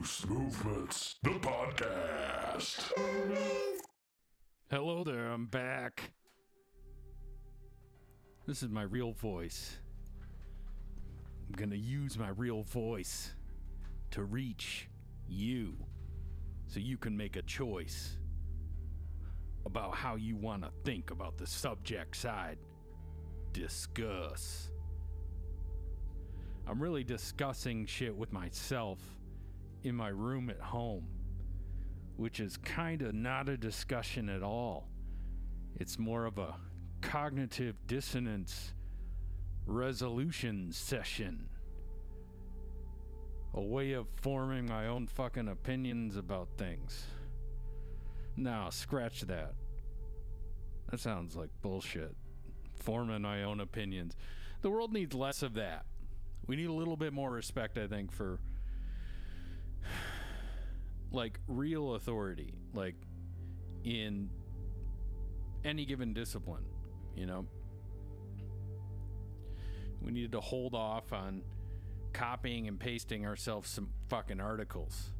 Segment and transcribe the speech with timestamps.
[0.00, 2.90] Loose Movements, the podcast.
[4.70, 6.12] Hello there, I'm back.
[8.46, 9.76] This is my real voice.
[11.46, 13.34] I'm gonna use my real voice
[14.12, 14.88] to reach
[15.28, 15.76] you
[16.66, 18.16] so you can make a choice
[19.66, 22.56] about how you want to think about the subject side.
[23.52, 24.70] Discuss.
[26.66, 28.98] I'm really discussing shit with myself
[29.82, 31.06] in my room at home
[32.20, 34.90] which is kind of not a discussion at all.
[35.76, 36.54] It's more of a
[37.00, 38.74] cognitive dissonance
[39.64, 41.48] resolution session.
[43.54, 47.06] A way of forming my own fucking opinions about things.
[48.36, 49.54] Now, scratch that.
[50.90, 52.14] That sounds like bullshit.
[52.80, 54.14] Forming my own opinions.
[54.60, 55.86] The world needs less of that.
[56.46, 58.40] We need a little bit more respect, I think, for
[61.12, 62.94] like real authority, like
[63.84, 64.30] in
[65.64, 66.64] any given discipline,
[67.14, 67.46] you know.
[70.02, 71.42] We needed to hold off on
[72.12, 75.12] copying and pasting ourselves some fucking articles.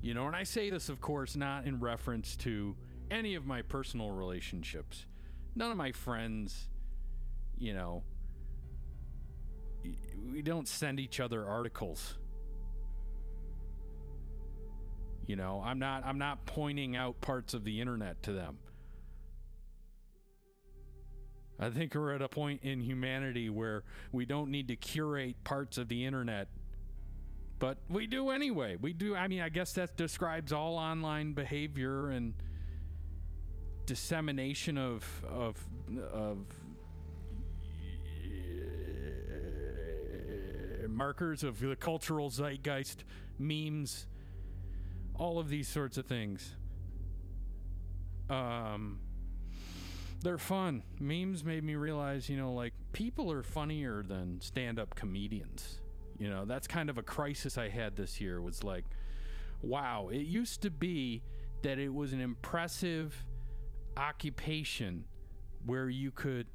[0.00, 2.76] You know, and I say this, of course, not in reference to
[3.10, 5.06] any of my personal relationships.
[5.54, 6.68] None of my friends,
[7.58, 8.04] you know,
[10.32, 12.14] we don't send each other articles
[15.30, 18.58] you know, I'm not I'm not pointing out parts of the internet to them.
[21.56, 25.78] I think we're at a point in humanity where we don't need to curate parts
[25.78, 26.48] of the internet.
[27.60, 28.74] But we do anyway.
[28.80, 32.34] We do I mean, I guess that describes all online behavior and
[33.86, 35.64] dissemination of of
[36.12, 36.38] of
[40.88, 43.04] markers of the cultural zeitgeist,
[43.38, 44.06] memes,
[45.20, 46.56] all of these sorts of things.
[48.30, 49.00] Um,
[50.22, 50.82] they're fun.
[50.98, 55.80] Memes made me realize, you know, like people are funnier than stand-up comedians.
[56.18, 58.40] You know, that's kind of a crisis I had this year.
[58.40, 58.86] Was like,
[59.60, 61.22] wow, it used to be
[61.62, 63.26] that it was an impressive
[63.98, 65.04] occupation
[65.66, 66.46] where you could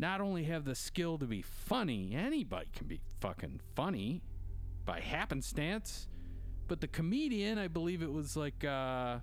[0.00, 4.24] not only have the skill to be funny, anybody can be fucking funny
[4.84, 6.08] by happenstance
[6.70, 9.18] but the comedian, I believe it was like, uh,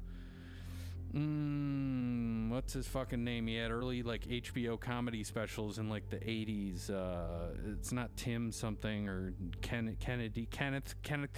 [1.13, 3.47] mm, what's his fucking name?
[3.47, 6.89] He had early like HBO comedy specials in like the 80s.
[6.89, 11.29] Uh, it's not Tim something or Ken, Kennedy, Kenneth, Kenneth.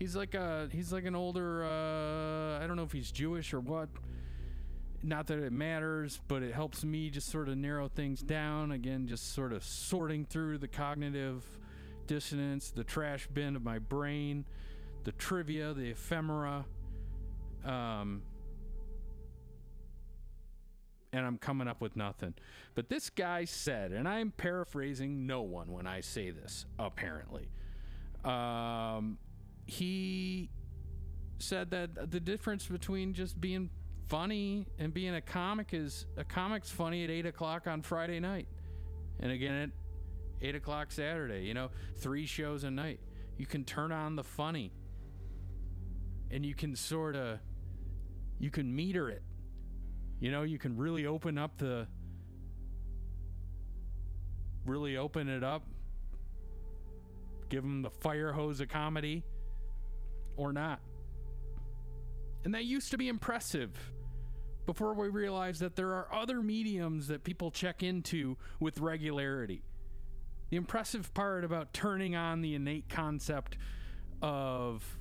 [0.00, 3.60] He's like a, he's like an older, uh, I don't know if he's Jewish or
[3.60, 3.88] what
[5.04, 8.72] not that it matters, but it helps me just sort of narrow things down.
[8.72, 11.44] Again, just sort of sorting through the cognitive
[12.06, 14.44] dissonance, the trash bin of my brain,
[15.04, 16.64] the trivia, the ephemera.
[17.64, 18.22] Um,
[21.12, 22.34] and I'm coming up with nothing.
[22.74, 27.48] But this guy said, and I'm paraphrasing no one when I say this, apparently.
[28.24, 29.18] Um,
[29.66, 30.50] he
[31.38, 33.70] said that the difference between just being
[34.08, 38.46] funny and being a comic is a comic's funny at 8 o'clock on Friday night.
[39.20, 39.70] And again, at
[40.42, 43.00] eight o'clock Saturday, you know, three shows a night.
[43.36, 44.72] You can turn on the funny
[46.30, 47.38] and you can sort of,
[48.38, 49.22] you can meter it.
[50.20, 51.86] You know, you can really open up the,
[54.64, 55.62] really open it up,
[57.48, 59.22] give them the fire hose of comedy
[60.36, 60.80] or not.
[62.44, 63.70] And that used to be impressive
[64.66, 69.62] before we realized that there are other mediums that people check into with regularity.
[70.50, 73.56] The impressive part about turning on the innate concept
[74.22, 74.98] of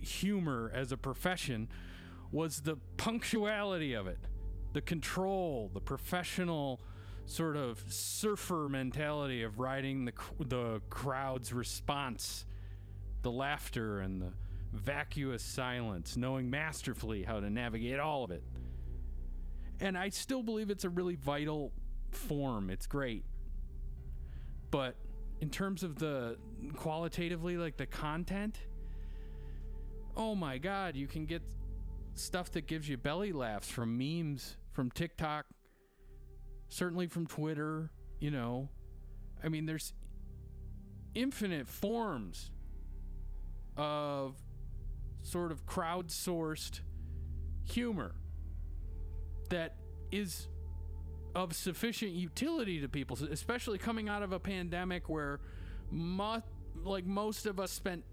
[0.00, 1.68] humor as a profession
[2.30, 4.18] was the punctuality of it,
[4.72, 6.80] the control, the professional
[7.26, 12.44] sort of surfer mentality of riding the the crowd's response,
[13.22, 14.32] the laughter and the
[14.72, 18.44] vacuous silence, knowing masterfully how to navigate all of it.
[19.80, 21.72] And I still believe it's a really vital
[22.10, 22.70] form.
[22.70, 23.24] It's great
[24.74, 24.96] but
[25.40, 26.36] in terms of the
[26.74, 28.58] qualitatively like the content
[30.16, 31.42] oh my god you can get
[32.16, 35.46] stuff that gives you belly laughs from memes from tiktok
[36.68, 37.92] certainly from twitter
[38.24, 38.70] you know?
[39.44, 39.92] I mean there's
[41.14, 42.50] infinite forms
[43.76, 44.36] of
[45.20, 46.80] sort of crowdsourced
[47.64, 48.14] humor
[49.50, 49.76] that
[50.10, 50.48] is
[51.34, 55.40] of sufficient utility to people, especially coming out of a pandemic where
[55.90, 56.42] mo-
[56.84, 58.04] like most of us spent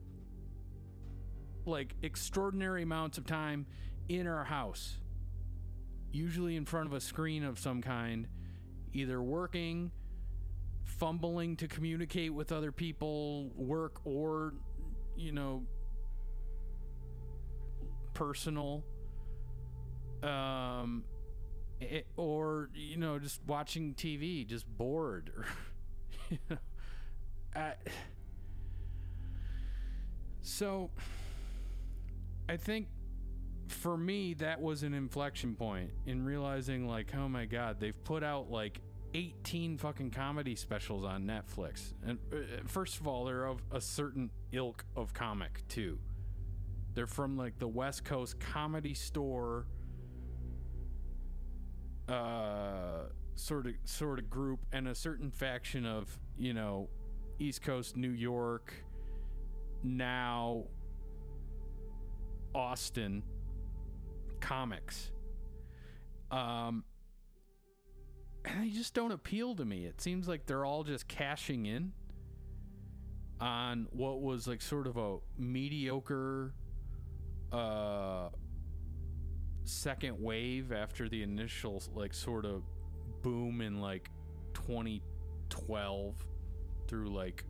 [1.65, 3.65] like extraordinary amounts of time
[4.09, 4.97] in our house,
[6.11, 8.27] usually in front of a screen of some kind,
[8.93, 9.91] either working,
[10.83, 14.53] fumbling to communicate with other people, work, or,
[15.15, 15.63] you know,
[18.13, 18.83] personal.
[20.23, 21.03] Um,
[21.81, 25.31] it, or, you know, just watching TV, just bored.
[25.35, 25.45] Or,
[26.29, 26.57] you know,
[27.55, 27.73] I,
[30.41, 30.89] so
[32.47, 32.87] I think
[33.67, 38.21] for me that was an inflection point in realizing like oh my god they've put
[38.21, 38.81] out like
[39.13, 44.29] 18 fucking comedy specials on Netflix and uh, first of all they're of a certain
[44.51, 45.97] ilk of comic too
[46.93, 49.65] they're from like the West Coast comedy store
[52.11, 56.89] uh sort of sort of group and a certain faction of you know
[57.39, 58.73] East Coast New York
[59.83, 60.65] now
[62.53, 63.23] Austin
[64.39, 65.11] comics.
[66.29, 66.83] Um,
[68.45, 69.85] and they just don't appeal to me.
[69.85, 71.93] It seems like they're all just cashing in
[73.39, 76.53] on what was like sort of a mediocre
[77.51, 78.29] uh
[79.71, 82.63] second wave after the initial like sort of
[83.21, 84.09] boom in like
[84.53, 86.15] 2012
[86.87, 87.43] through like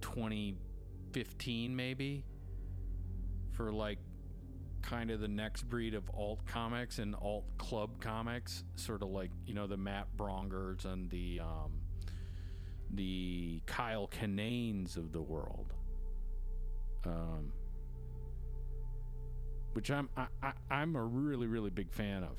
[0.00, 2.24] 2015 maybe
[3.52, 3.98] for like
[4.84, 9.30] kind of the next breed of alt comics and alt club comics, sort of like
[9.46, 11.72] you know the Matt Braungers and the um,
[12.90, 15.72] the Kyle Kinanes of the world,
[17.06, 17.52] um,
[19.74, 22.38] which I'm I, I, I'm a really really big fan of.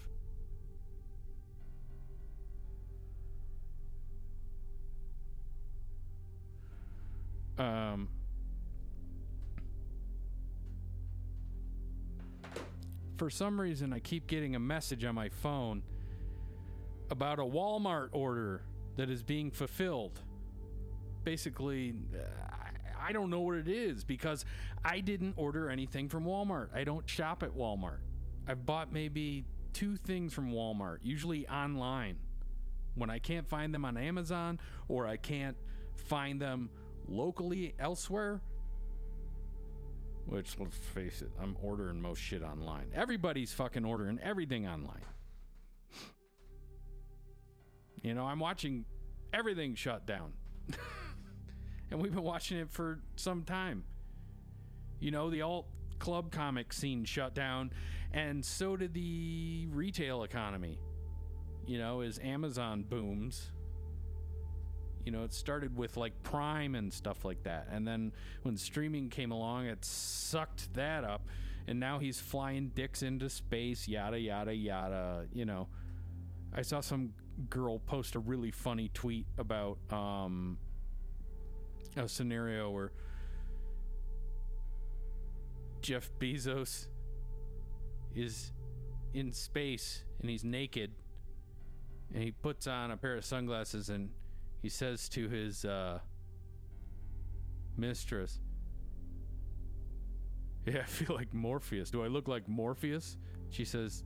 [7.57, 8.09] Um,
[13.17, 15.83] for some reason, I keep getting a message on my phone
[17.09, 18.63] about a Walmart order
[18.97, 20.19] that is being fulfilled.
[21.23, 21.93] Basically,
[23.05, 24.45] I don't know what it is because
[24.83, 26.69] I didn't order anything from Walmart.
[26.73, 27.99] I don't shop at Walmart.
[28.47, 32.17] I've bought maybe two things from Walmart, usually online.
[32.95, 35.55] When I can't find them on Amazon or I can't
[35.93, 36.69] find them
[37.07, 38.41] locally elsewhere,
[40.25, 42.87] which let's face it, I'm ordering most shit online.
[42.95, 45.03] Everybody's fucking ordering everything online.
[48.01, 48.85] you know, I'm watching
[49.31, 50.33] everything shut down.
[51.91, 53.83] And we've been watching it for some time.
[54.99, 55.67] You know, the alt
[55.99, 57.71] club comic scene shut down,
[58.11, 60.79] and so did the retail economy.
[61.65, 63.51] You know, as Amazon booms,
[65.05, 67.67] you know, it started with like Prime and stuff like that.
[67.71, 68.11] And then
[68.41, 71.27] when streaming came along, it sucked that up.
[71.67, 75.25] And now he's flying dicks into space, yada, yada, yada.
[75.33, 75.67] You know,
[76.53, 77.13] I saw some
[77.49, 80.57] girl post a really funny tweet about um,
[81.95, 82.91] a scenario where
[85.81, 86.87] Jeff Bezos
[88.15, 88.51] is
[89.13, 90.91] in space and he's naked
[92.13, 94.09] and he puts on a pair of sunglasses and
[94.61, 95.99] he says to his uh,
[97.77, 98.39] mistress,
[100.65, 101.91] Yeah, I feel like Morpheus.
[101.91, 103.17] Do I look like Morpheus?
[103.49, 104.03] She says,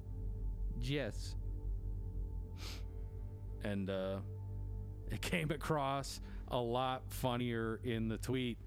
[0.80, 1.36] Yes.
[3.64, 4.18] And uh,
[5.12, 8.58] it came across a lot funnier in the tweet.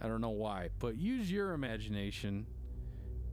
[0.00, 2.46] I don't know why, but use your imagination.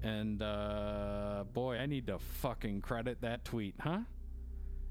[0.01, 3.99] And uh, boy, I need to fucking credit that tweet, huh?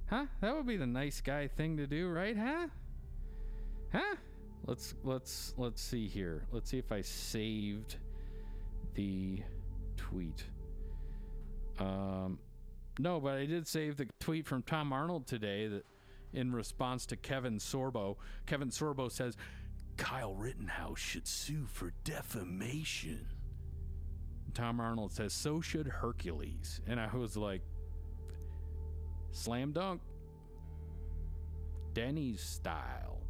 [0.07, 0.27] Huh?
[0.41, 2.37] That would be the nice guy thing to do, right?
[2.37, 2.69] Huh?
[3.93, 4.17] Huh?
[4.67, 6.47] Let's let's let's see here.
[6.51, 7.97] Let's see if I saved
[8.95, 9.43] the
[9.97, 10.45] tweet.
[11.79, 12.39] Um
[12.99, 15.85] no, but I did save the tweet from Tom Arnold today that
[16.35, 18.17] in response to Kevin Sorbo.
[18.47, 19.37] Kevin Sorbo says
[19.97, 23.27] Kyle Rittenhouse should sue for defamation.
[24.53, 26.81] Tom Arnold says so should Hercules.
[26.87, 27.63] And I was like
[29.35, 30.01] Slam dunk.
[31.93, 33.21] Denny's style.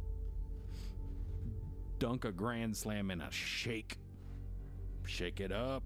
[1.97, 3.97] Dunk a grand slam in a shake.
[5.05, 5.83] Shake it up.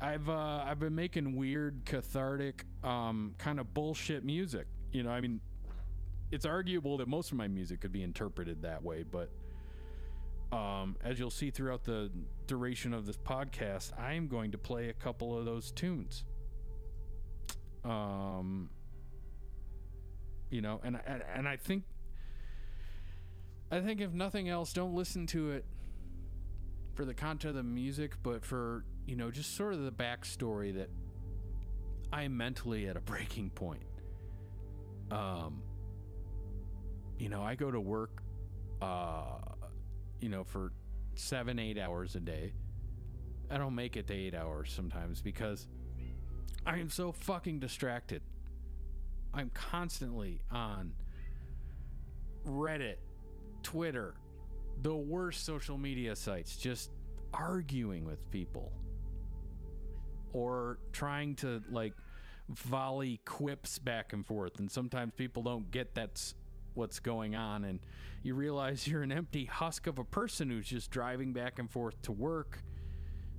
[0.00, 4.66] I've uh, I've been making weird, cathartic, um, kind of bullshit music.
[4.92, 5.40] You know, I mean,
[6.30, 9.30] it's arguable that most of my music could be interpreted that way, but
[10.50, 12.10] um, as you'll see throughout the
[12.46, 16.24] duration of this podcast, I am going to play a couple of those tunes.
[17.84, 18.70] Um,
[20.50, 21.84] you know, and and, and I think
[23.70, 25.64] I think if nothing else, don't listen to it
[26.94, 30.74] for the content of the music, but for, you know, just sort of the backstory
[30.74, 30.88] that
[32.12, 33.82] I am mentally at a breaking point.
[35.10, 35.62] Um,
[37.18, 38.22] you know, I go to work,
[38.80, 39.38] uh,
[40.20, 40.72] you know, for
[41.14, 42.52] seven, eight hours a day.
[43.50, 45.66] I don't make it to eight hours sometimes because
[46.66, 48.22] I am so fucking distracted.
[49.32, 50.92] I'm constantly on
[52.46, 52.96] Reddit,
[53.62, 54.14] Twitter,
[54.82, 56.90] the worst social media sites, just
[57.32, 58.72] arguing with people
[60.32, 61.94] or trying to like
[62.48, 64.58] volley quips back and forth.
[64.58, 66.34] And sometimes people don't get that's
[66.74, 67.64] what's going on.
[67.64, 67.80] And
[68.22, 72.00] you realize you're an empty husk of a person who's just driving back and forth
[72.02, 72.62] to work,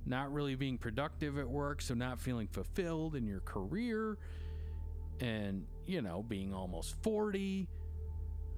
[0.06, 4.18] not really being productive at work, so not feeling fulfilled in your career.
[5.20, 7.68] And, you know, being almost 40.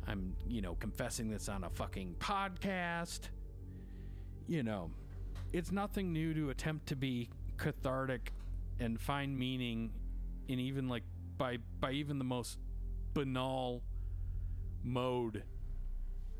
[0.06, 3.20] I'm, you know, confessing this on a fucking podcast.
[4.48, 4.90] You know,
[5.52, 8.32] it's nothing new to attempt to be cathartic
[8.80, 9.92] and find meaning
[10.52, 11.02] in even like
[11.38, 12.58] by by even the most
[13.14, 13.82] banal
[14.84, 15.42] mode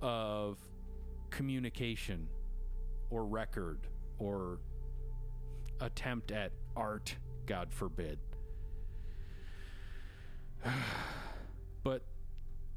[0.03, 0.59] of
[1.31, 2.29] communication
[3.11, 3.87] or record
[4.19, 4.59] or
[5.81, 7.17] attempt at art
[7.47, 8.19] god forbid.
[11.85, 12.05] But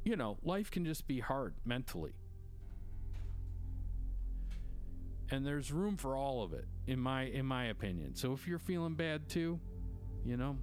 [0.03, 2.15] you know life can just be hard mentally.
[5.29, 8.15] And there's room for all of it in my in my opinion.
[8.15, 9.59] So if you're feeling bad too
[10.25, 10.57] you know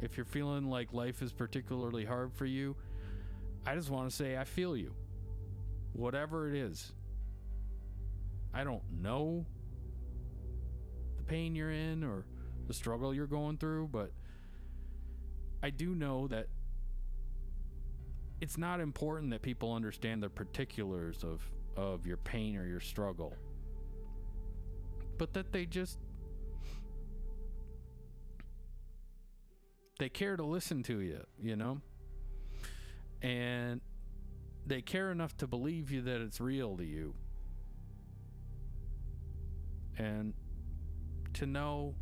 [0.00, 2.76] if you're feeling like life is particularly hard for you
[3.66, 4.92] i just want to say i feel you.
[5.92, 6.92] Whatever it is
[8.52, 9.46] i don't know
[11.16, 12.24] the pain you're in or
[12.66, 14.12] the struggle you're going through but
[15.62, 16.48] i do know that
[18.40, 21.40] it's not important that people understand the particulars of
[21.76, 23.34] of your pain or your struggle
[25.18, 25.98] but that they just
[29.98, 31.80] they care to listen to you you know
[33.22, 33.80] and
[34.66, 37.14] they care enough to believe you that it's real to you
[39.98, 40.34] and
[41.32, 41.94] to know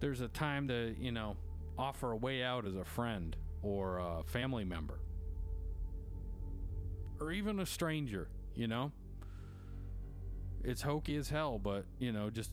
[0.00, 1.36] there's a time to you know
[1.78, 5.00] offer a way out as a friend or a family member
[7.20, 8.92] or even a stranger, you know?
[10.64, 12.50] It's hokey as hell, but, you know, just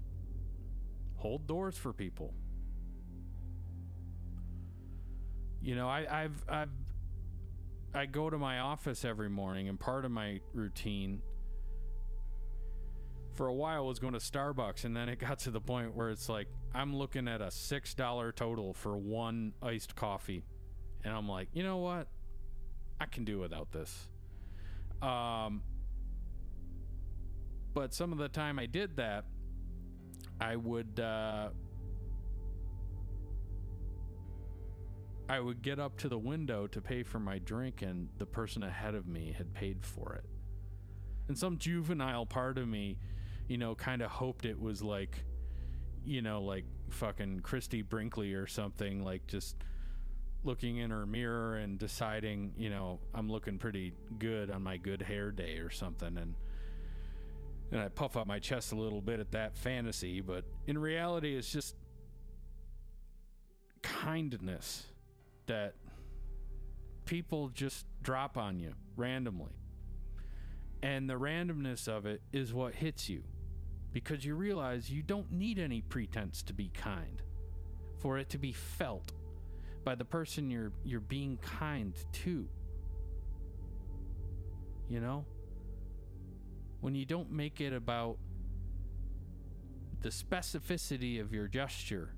[1.18, 2.34] hold doors for people.
[5.66, 6.70] You know, I, I've, I've,
[7.96, 11.24] I go to my office every morning, and part of my routine
[13.34, 16.12] for a while was going to Starbucks, and then it got to the point where
[16.12, 20.46] it's like I'm looking at a six dollar total for one iced coffee,
[21.04, 22.10] and I'm like, you know what?
[23.02, 24.08] I can do without this.
[25.02, 25.64] Um,
[27.74, 29.26] but some of the time I did that,
[30.40, 31.50] I would uh,
[35.28, 38.64] I would get up to the window to pay for my drink, and the person
[38.64, 40.26] ahead of me had paid for it.
[41.28, 43.00] And some juvenile part of me,
[43.48, 45.24] you know, kind of hoped it was like,
[46.06, 49.56] you know, like fucking Christie Brinkley or something, like just
[50.44, 55.02] looking in her mirror and deciding, you know, I'm looking pretty good on my good
[55.02, 56.36] hair day or something and
[57.72, 61.36] and I puff up my chest a little bit at that fantasy, but in reality
[61.36, 61.76] it's just
[63.82, 64.86] kindness
[65.48, 65.76] that
[67.06, 69.54] people just drop on you randomly.
[70.82, 73.24] And the randomness of it is what hits you
[73.92, 77.22] because you realize you don't need any pretense to be kind
[78.00, 79.14] for it to be felt
[79.86, 82.48] by the person you're you're being kind to.
[84.90, 85.26] You know?
[86.82, 88.18] When you don't make it about
[90.02, 92.14] the specificity of your gesture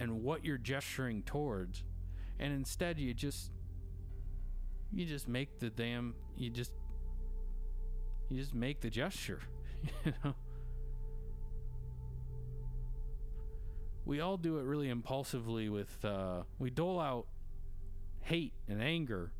[0.00, 1.84] and what you're gesturing towards
[2.38, 3.50] and instead you just
[4.92, 6.72] you just make the damn you just
[8.28, 9.40] you just make the gesture
[10.04, 10.34] you know?
[14.04, 17.26] We all do it really impulsively with uh, we dole out
[18.20, 19.32] hate and anger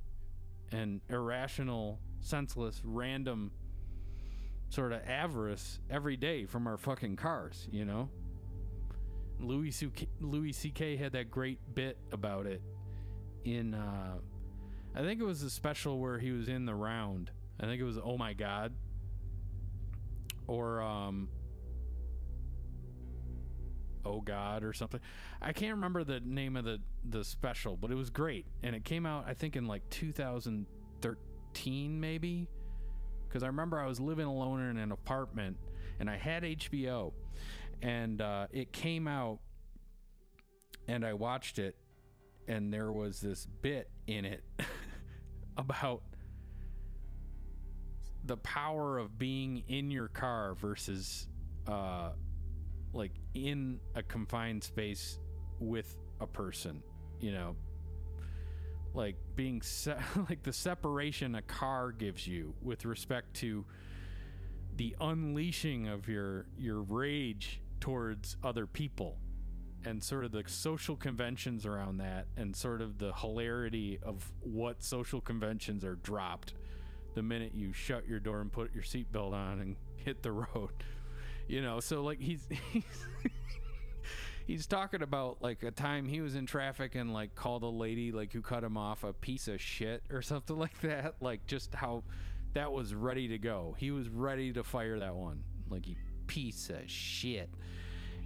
[0.73, 3.53] and irrational senseless random
[4.69, 8.09] sort of avarice every day from our fucking cars you know
[9.39, 9.83] louis
[10.21, 12.63] louis ck had that great bit about it
[13.45, 14.15] in uh,
[14.95, 17.31] i think it was a special where he was in the round.
[17.59, 18.75] I think it was oh my god.
[20.47, 21.29] Or um
[24.05, 25.01] oh god or something.
[25.41, 26.79] I can't remember the name of the
[27.09, 28.47] the special but it was great.
[28.63, 32.49] And it came out i think in like 2013 maybe?
[33.27, 35.57] Because I remember I was living alone in an apartment
[35.99, 37.13] and I had HBO,
[37.83, 39.39] and uh, it came out,
[40.89, 41.77] and I watched it,
[42.49, 44.43] and there was this bit in it
[45.57, 46.03] about
[48.25, 51.29] the power of being in your car versus
[51.69, 52.11] uh
[52.93, 55.21] like in a confined space
[55.61, 56.83] with a person
[57.21, 57.57] you know?
[58.95, 63.65] Like being se- like the separation a car gives you with respect to
[64.77, 69.17] the unleashing of your your rage towards other people.
[69.85, 74.83] And sort of the social conventions around that and sort of the hilarity of what
[74.83, 76.55] social conventions are dropped
[77.15, 80.73] the minute you shut your door and put your seatbelt on and hit the road.
[81.47, 83.07] You know so like he's he's
[84.49, 88.11] he's talking about like a time he was in traffic and like called a lady
[88.11, 91.15] like who cut him off a piece of shit or something like that.
[91.21, 92.03] Like just how
[92.55, 93.77] that was ready to go.
[93.79, 95.45] He was ready to fire that one.
[95.71, 95.95] Like you
[96.27, 97.49] piece of shit.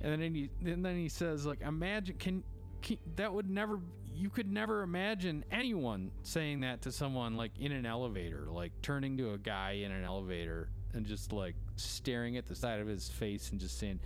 [0.00, 2.42] And then he and then he says like imagine can,
[2.82, 3.80] can that would never
[4.14, 9.16] you could never imagine anyone saying that to someone like in an elevator like turning
[9.18, 13.08] to a guy in an elevator and just like staring at the side of his
[13.08, 14.00] face and just saying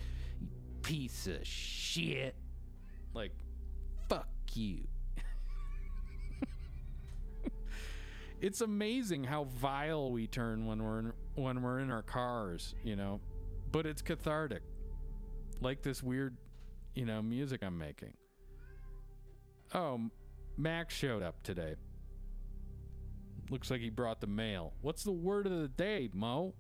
[0.83, 2.35] piece of shit.
[3.15, 3.33] Like
[4.09, 4.87] fuck you.
[8.41, 12.95] It's amazing how vile we turn when we're in, when we're in our cars you
[12.95, 13.21] know
[13.75, 14.63] but it's cathartic.
[15.61, 16.37] Like this weird
[16.95, 18.15] you know music i'm making.
[19.75, 20.01] Oh
[20.57, 21.75] max showed up today.
[23.51, 24.75] Looks like he brought the mail.
[24.81, 26.55] What's the word of the day mo?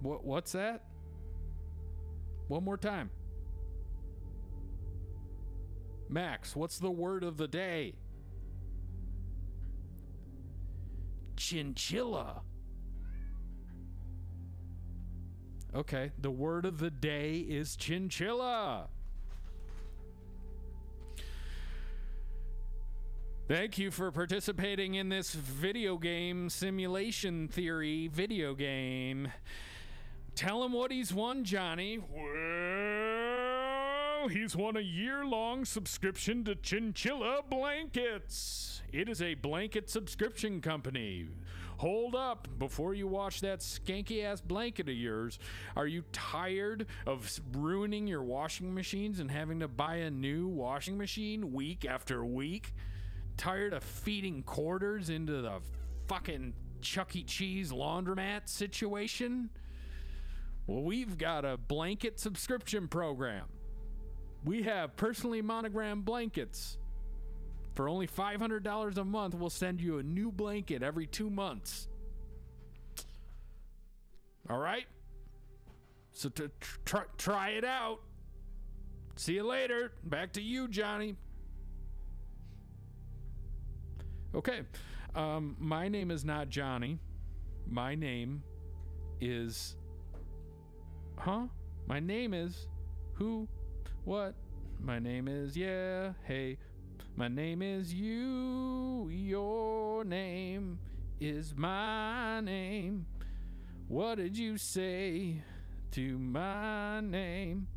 [0.00, 0.84] What what's that?
[2.46, 3.10] One more time.
[6.08, 7.94] Max what's the word of the day
[11.38, 12.42] chinchilla.
[15.74, 18.88] Okay, the word of the day is chinchilla.
[23.48, 29.32] Thank you for participating in this video game simulation theory video game.
[30.34, 31.98] Tell him what he's won, Johnny.
[31.98, 32.87] Well,
[34.26, 38.82] he's won a year long subscription to Chinchilla Blankets.
[38.90, 41.28] It is a blanket subscription company.
[41.76, 45.38] Hold up before you wash that skanky ass blanket of yours.
[45.76, 50.98] Are you tired of ruining your washing machines and having to buy a new washing
[50.98, 52.74] machine week after week?
[53.36, 55.60] Tired of feeding quarters into the
[56.08, 57.22] fucking Chuck E.
[57.22, 59.50] Cheese laundromat situation?
[60.66, 63.44] Well, we've got a blanket subscription program.
[64.44, 66.78] We have personally monogrammed blankets.
[67.74, 71.88] For only $500 a month, we'll send you a new blanket every two months.
[74.50, 74.86] All right?
[76.12, 76.50] So to
[76.84, 78.00] tr- try it out.
[79.16, 79.92] See you later.
[80.04, 81.14] Back to you, Johnny.
[84.34, 84.62] Okay.
[85.14, 86.98] Um, my name is not Johnny.
[87.68, 88.42] My name
[89.20, 89.76] is.
[91.16, 91.46] Huh?
[91.86, 92.66] My name is.
[93.14, 93.48] Who?
[94.08, 94.36] What?
[94.80, 95.54] My name is.
[95.54, 96.14] Yeah.
[96.26, 96.56] Hey.
[97.14, 99.10] My name is you.
[99.12, 100.78] Your name
[101.20, 103.04] is my name.
[103.86, 105.42] What did you say
[105.90, 107.68] to my name?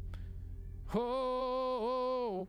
[0.95, 2.47] Oh,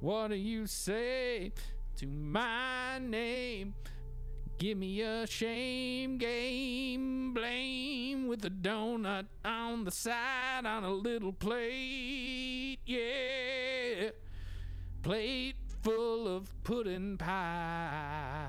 [0.00, 1.52] what do you say
[1.98, 3.76] to my name?
[4.58, 11.34] Give me a shame game, blame with a donut on the side on a little
[11.34, 14.10] plate, yeah.
[15.02, 18.48] Plate full of pudding pie.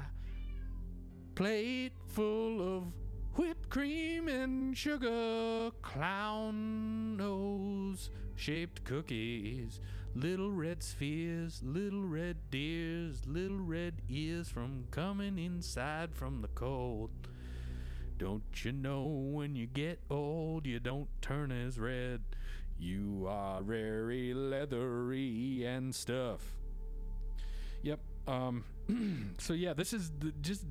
[1.36, 2.84] Plate full of
[3.36, 5.72] whipped cream and sugar.
[5.82, 9.82] Clown nose shaped cookies.
[10.17, 17.12] Little red spheres, little red deers, little red ears from coming inside from the cold.
[18.17, 22.23] Don't you know when you get old, you don't turn as red?
[22.80, 26.41] You are very leathery and stuff.
[27.84, 27.99] Yep.
[28.27, 28.63] Um.
[29.38, 30.65] so yeah, this is the, just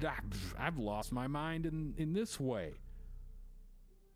[0.58, 2.72] I've lost my mind in in this way.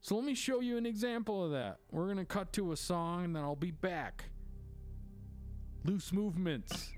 [0.00, 1.76] So let me show you an example of that.
[1.92, 4.24] We're gonna cut to a song, and then I'll be back.
[5.84, 6.92] Loose movements.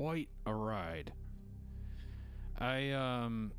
[0.00, 1.12] Quite a ride.
[2.58, 3.52] I um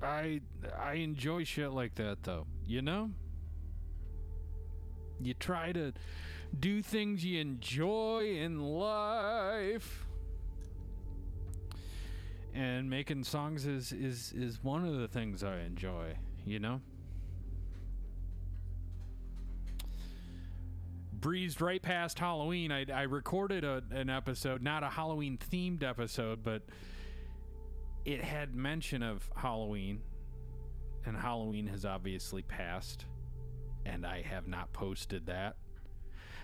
[0.00, 0.40] I
[0.78, 2.46] I enjoy shit like that though.
[2.64, 3.10] You know?
[5.20, 5.92] You try to
[6.60, 10.06] do things you enjoy in life.
[12.54, 16.14] And making songs is is is one of the things I enjoy,
[16.46, 16.80] you know?
[21.22, 22.70] Breezed right past Halloween.
[22.70, 26.62] I, I recorded a, an episode, not a Halloween themed episode, but
[28.04, 30.02] it had mention of Halloween,
[31.06, 33.06] and Halloween has obviously passed,
[33.86, 35.56] and I have not posted that.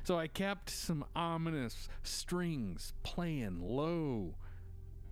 [0.04, 4.36] So I kept some ominous strings playing low,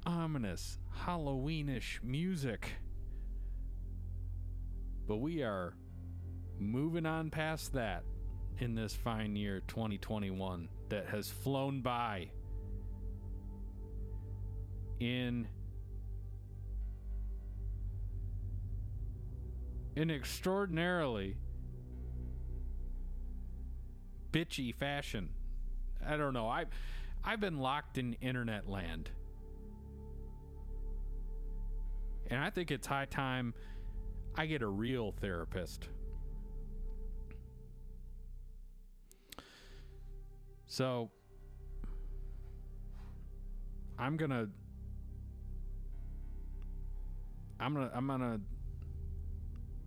[0.07, 2.75] ominous Halloweenish music.
[5.09, 5.75] But we are
[6.59, 8.05] moving on past that
[8.59, 12.31] in this fine year 2021 that has flown by
[15.01, 15.47] in
[19.97, 21.37] an extraordinarily
[24.33, 25.31] bitchy fashion.
[26.07, 26.49] I don't know.
[26.49, 26.69] I've
[27.25, 29.11] I've been locked in internet land.
[32.29, 33.55] And I think it's high time
[34.37, 35.89] I get a real therapist.
[40.67, 41.11] So
[43.99, 44.49] I'm gonna
[47.59, 48.41] I'm gonna I'm gonna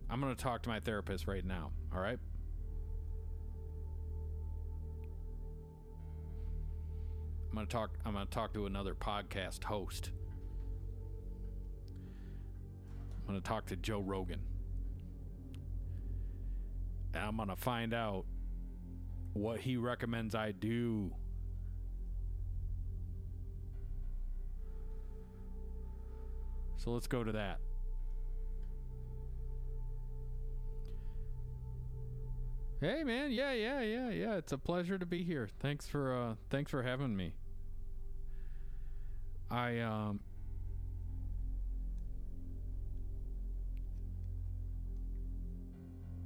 [0.08, 2.18] I'm gonna talk to my therapist right now, alright?
[7.50, 10.10] I'm gonna talk I'm gonna talk to another podcast host.
[13.20, 14.40] I'm gonna talk to Joe Rogan.
[17.14, 18.24] And I'm gonna find out
[19.32, 21.12] what he recommends I do.
[26.76, 27.58] So let's go to that.
[32.80, 34.36] Hey man, yeah, yeah, yeah, yeah.
[34.36, 35.50] It's a pleasure to be here.
[35.60, 37.34] Thanks for uh thanks for having me.
[39.50, 40.20] I um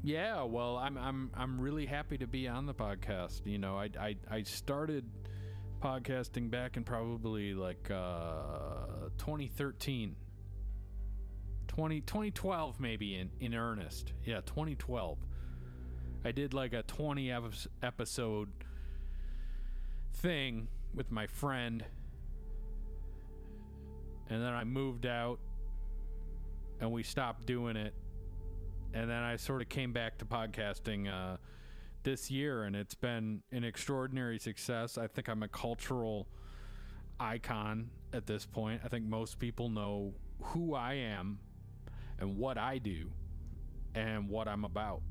[0.04, 3.46] Yeah, well, I'm I'm I'm really happy to be on the podcast.
[3.46, 5.06] You know, I I I started
[5.82, 10.14] podcasting back in probably like uh 2013.
[11.68, 14.12] 20 2012 maybe in in earnest.
[14.26, 15.16] Yeah, 2012.
[16.22, 17.32] I did like a 20
[17.82, 18.50] episode
[20.12, 21.82] thing with my friend.
[24.28, 25.38] And then I moved out
[26.78, 27.94] and we stopped doing it
[28.94, 31.36] and then I sort of came back to podcasting uh,
[32.04, 34.96] this year, and it's been an extraordinary success.
[34.96, 36.28] I think I'm a cultural
[37.18, 38.82] icon at this point.
[38.84, 41.40] I think most people know who I am
[42.20, 43.10] and what I do
[43.96, 45.02] and what I'm about.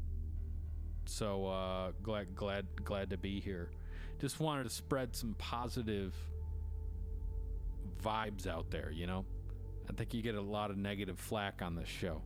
[1.05, 3.69] So uh, glad, glad, glad to be here.
[4.21, 6.15] Just wanted to spread some positive
[8.01, 8.91] vibes out there.
[8.93, 9.25] You know,
[9.89, 12.21] I think you get a lot of negative flack on this show.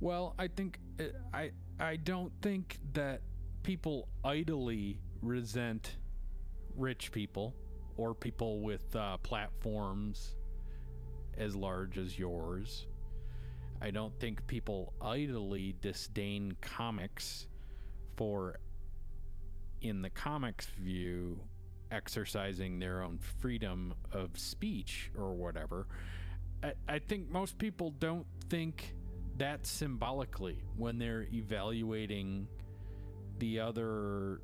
[0.00, 3.22] Well, I think uh, I I don't think that
[3.62, 5.96] people idly resent
[6.76, 7.54] rich people
[7.96, 10.36] or people with uh, platforms
[11.36, 12.86] as large as yours.
[13.80, 17.46] I don't think people idly disdain comics
[18.16, 18.56] for,
[19.82, 21.40] in the comics view,
[21.90, 25.86] exercising their own freedom of speech or whatever.
[26.62, 28.95] I, I think most people don't think
[29.38, 32.46] that symbolically when they're evaluating
[33.38, 34.40] the other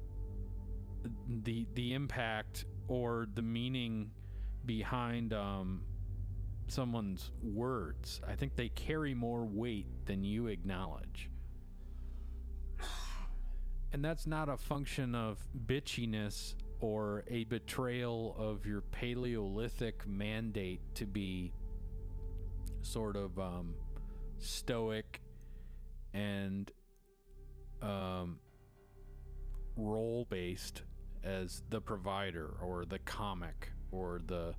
[1.45, 4.11] the the impact or the meaning
[4.65, 5.83] behind um,
[6.69, 8.21] someone's words.
[8.27, 11.31] I think they carry more weight than you acknowledge.
[13.93, 21.05] And that's not a function of bitchiness or a betrayal of your Paleolithic mandate to
[21.05, 21.53] be
[22.81, 23.75] sort of um,
[24.43, 25.21] stoic
[26.13, 26.71] and
[27.81, 28.39] um,
[29.77, 30.83] role based
[31.25, 34.55] as the provider or the comic or the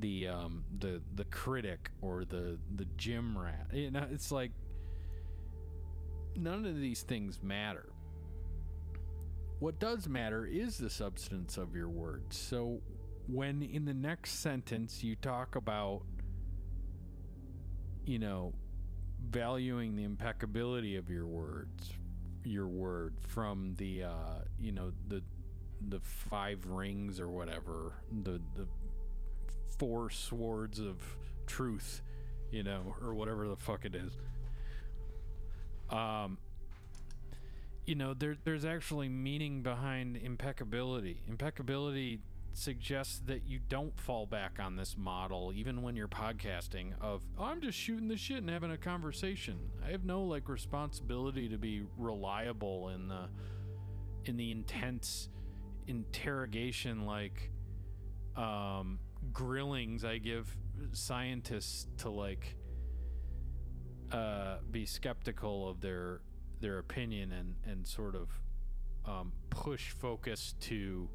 [0.00, 3.68] the um the the critic or the the gym rat.
[3.72, 4.52] You know it's like
[6.36, 7.88] none of these things matter.
[9.60, 12.36] What does matter is the substance of your words.
[12.36, 12.80] So
[13.26, 16.02] when in the next sentence you talk about
[18.04, 18.54] you know
[19.30, 21.92] valuing the impeccability of your words,
[22.44, 25.22] your word from the uh, you know the
[25.88, 27.92] the five rings or whatever
[28.24, 28.66] the the
[29.78, 30.96] four swords of
[31.46, 32.02] truth,
[32.50, 34.12] you know, or whatever the fuck it is.
[35.90, 36.38] Um,
[37.86, 41.22] you know, there there's actually meaning behind impeccability.
[41.26, 42.20] Impeccability
[42.58, 47.44] suggests that you don't fall back on this model even when you're podcasting of oh,
[47.44, 49.58] I'm just shooting the shit and having a conversation.
[49.86, 53.28] I have no like responsibility to be reliable in the
[54.24, 55.28] in the intense
[55.86, 57.50] interrogation like
[58.36, 58.98] um
[59.32, 60.54] grillings I give
[60.92, 62.56] scientists to like
[64.12, 66.20] uh be skeptical of their
[66.60, 68.28] their opinion and and sort of
[69.06, 71.08] um push focus to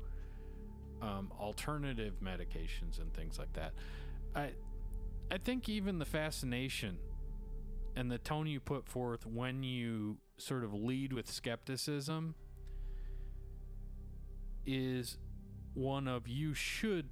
[1.04, 3.74] um, alternative medications and things like that.
[4.36, 4.52] I
[5.30, 6.98] I think even the fascination
[7.96, 12.36] and the tone you put forth when you sort of lead with skepticism
[14.66, 15.18] is
[15.74, 17.10] one of you should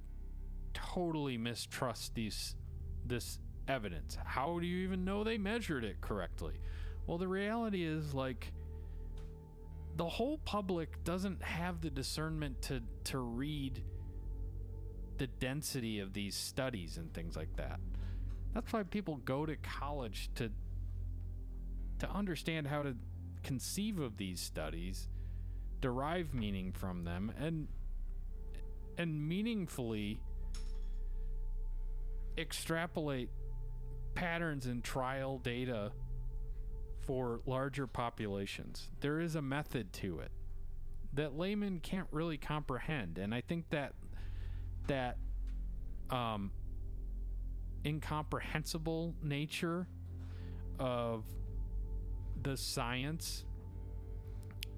[0.72, 2.56] totally mistrust these
[3.04, 4.16] this evidence.
[4.24, 6.54] How do you even know they measured it correctly?
[7.06, 8.52] Well, the reality is like
[9.96, 13.82] the whole public doesn't have the discernment to to read
[15.18, 17.78] the density of these studies and things like that.
[18.54, 20.50] That's why people go to college to
[21.98, 22.96] to understand how to
[23.42, 25.08] conceive of these studies,
[25.80, 27.68] derive meaning from them and
[28.98, 30.20] and meaningfully
[32.36, 33.28] extrapolate
[34.14, 35.92] patterns in trial data
[37.06, 38.88] for larger populations.
[39.00, 40.30] There is a method to it
[41.14, 43.94] that laymen can't really comprehend, and I think that
[44.86, 45.18] that
[46.10, 46.50] um,
[47.84, 49.86] incomprehensible nature
[50.78, 51.24] of
[52.42, 53.44] the science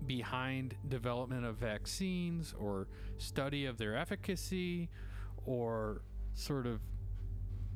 [0.07, 4.91] behind development of vaccines or study of their efficacy
[5.47, 6.03] or
[6.35, 6.81] sort of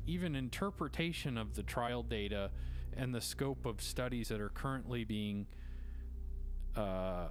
[0.05, 2.51] even interpretation of the trial data
[2.95, 5.47] and the scope of studies that are currently being
[6.75, 7.29] uh,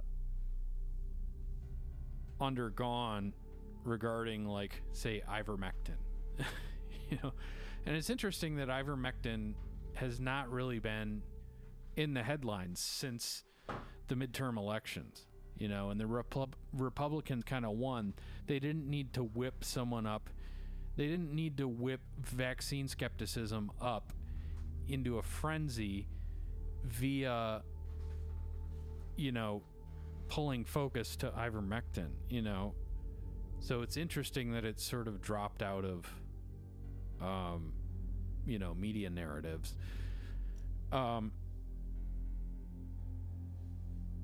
[2.39, 3.33] undergone
[3.83, 5.97] regarding like say ivermectin.
[7.09, 7.33] You know?
[7.87, 9.55] And it's interesting that ivermectin
[9.95, 11.23] has not really been
[11.95, 13.45] in the headlines since
[14.07, 15.25] the midterm elections
[15.59, 15.91] you know?
[15.91, 18.13] And the Repub- republicans kind of won.
[18.47, 20.29] They didn't need to whip someone up.
[20.95, 24.13] They didn't need to whip vaccine skepticism up
[24.89, 26.07] into a frenzy
[26.83, 27.61] via
[29.15, 29.61] you know
[30.27, 32.73] pulling focus to ivermectin you know
[33.59, 36.05] so it's interesting that it's sort of dropped out of
[37.21, 37.73] um
[38.45, 39.75] you know media narratives
[40.91, 41.31] um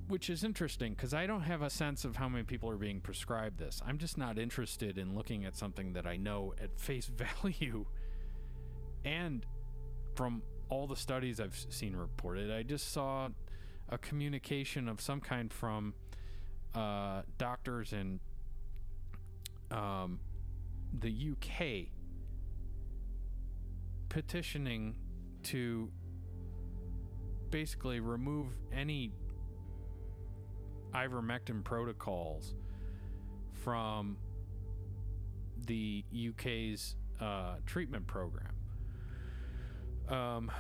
[0.07, 3.01] which is interesting because I don't have a sense of how many people are being
[3.01, 3.81] prescribed this.
[3.85, 7.07] I'm just not interested in looking at something that I know at face
[7.43, 7.85] value.
[9.03, 9.45] And
[10.15, 13.29] from all the studies I've seen reported, I just saw
[13.89, 15.93] a communication of some kind from
[16.73, 18.19] uh, doctors in
[19.71, 20.19] um,
[20.99, 21.89] the UK
[24.09, 24.95] petitioning
[25.43, 25.89] to
[27.51, 29.11] basically remove any
[30.93, 32.55] ivermectin protocols
[33.63, 34.17] from
[35.65, 38.53] the UK's uh, treatment program.
[40.09, 40.51] Um,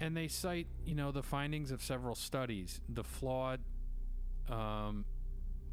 [0.00, 3.60] and they cite, you know, the findings of several studies, the flawed
[4.48, 5.04] um,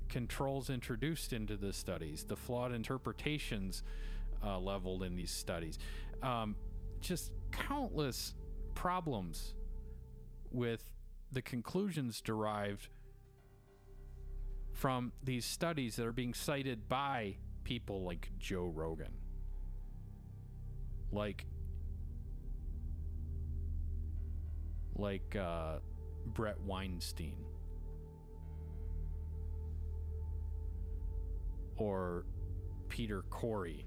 [0.09, 3.83] controls introduced into the studies, the flawed interpretations
[4.43, 5.77] uh, leveled in these studies,
[6.21, 6.55] um,
[7.01, 8.33] just countless
[8.75, 9.53] problems
[10.51, 10.83] with
[11.31, 12.87] the conclusions derived
[14.71, 19.13] from these studies that are being cited by people like Joe Rogan.
[21.11, 21.45] Like
[24.95, 25.77] like uh,
[26.27, 27.35] Bret Weinstein
[31.77, 32.25] or
[32.89, 33.85] Pierre Kory,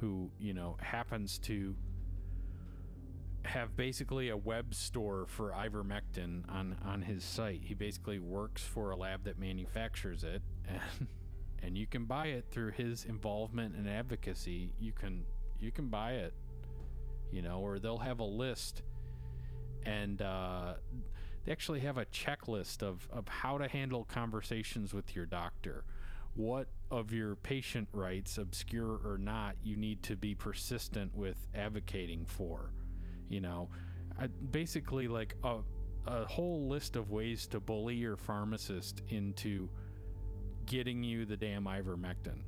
[0.00, 1.74] who you know happens to
[3.44, 7.62] have basically a web store for ivermectin on on his site.
[7.64, 11.08] He basically works for a lab that manufactures it, and
[11.62, 14.74] and you can buy it through his involvement and advocacy.
[14.78, 15.24] You can
[15.60, 16.34] you can buy it,
[17.30, 18.82] you know, or they'll have a list,
[19.88, 20.74] and uh,
[21.44, 25.84] they actually have a checklist of of how to handle conversations with your doctor.
[26.34, 32.26] What of your patient rights, obscure or not, you need to be persistent with advocating
[32.26, 32.70] for
[33.28, 33.70] you know
[34.20, 35.58] I, basically like a
[36.06, 39.68] a whole list of ways to bully your pharmacist into
[40.66, 42.42] getting you the damn ivermectin.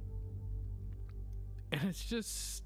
[1.73, 2.65] And it's just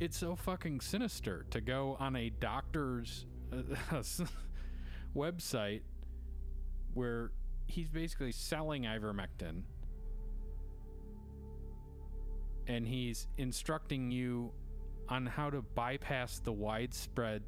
[0.00, 3.26] it's so fucking sinister to go on a doctor's
[5.16, 5.82] website
[6.94, 7.30] where
[7.66, 9.62] he's basically selling ivermectin.
[12.66, 14.52] And he's instructing you
[15.08, 17.42] on how to bypass the widespread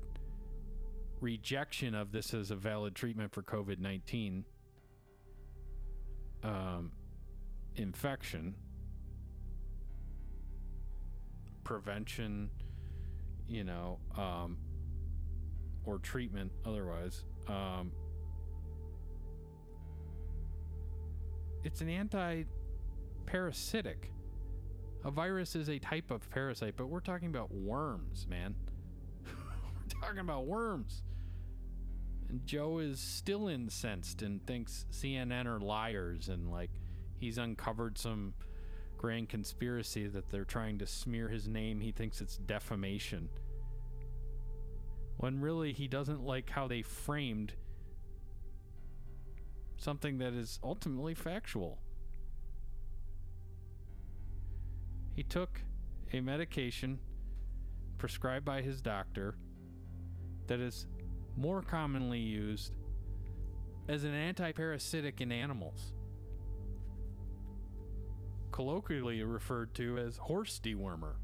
[1.21, 4.45] rejection of this as a valid treatment for COVID 19
[6.43, 6.91] um,
[7.77, 8.57] infection,
[11.63, 12.51] prevention,
[13.47, 14.59] you know, um,
[15.85, 17.25] or treatment otherwise.
[17.49, 17.93] Um,
[21.65, 22.45] it's an anti
[23.27, 24.11] parasitic.
[25.05, 28.55] A virus is a type of parasite, but we're talking about worms, man.
[29.27, 31.03] we're talking about worms.
[32.29, 36.71] And Joe is still incensed and thinks CNN are liars and like
[37.19, 38.35] he's uncovered some
[38.97, 41.81] grand conspiracy that they're trying to smear his name.
[41.81, 43.29] He thinks it's defamation.
[45.17, 47.53] When really he doesn't like how they framed
[49.77, 51.79] something that is ultimately factual.
[55.15, 55.61] He took
[56.13, 56.99] a medication
[57.99, 59.37] prescribed by his doctor
[60.47, 60.87] that is
[61.37, 62.75] more commonly used
[63.89, 65.93] as an antiparasitic in animals,
[68.53, 71.15] colloquially referred to as horse dewormer.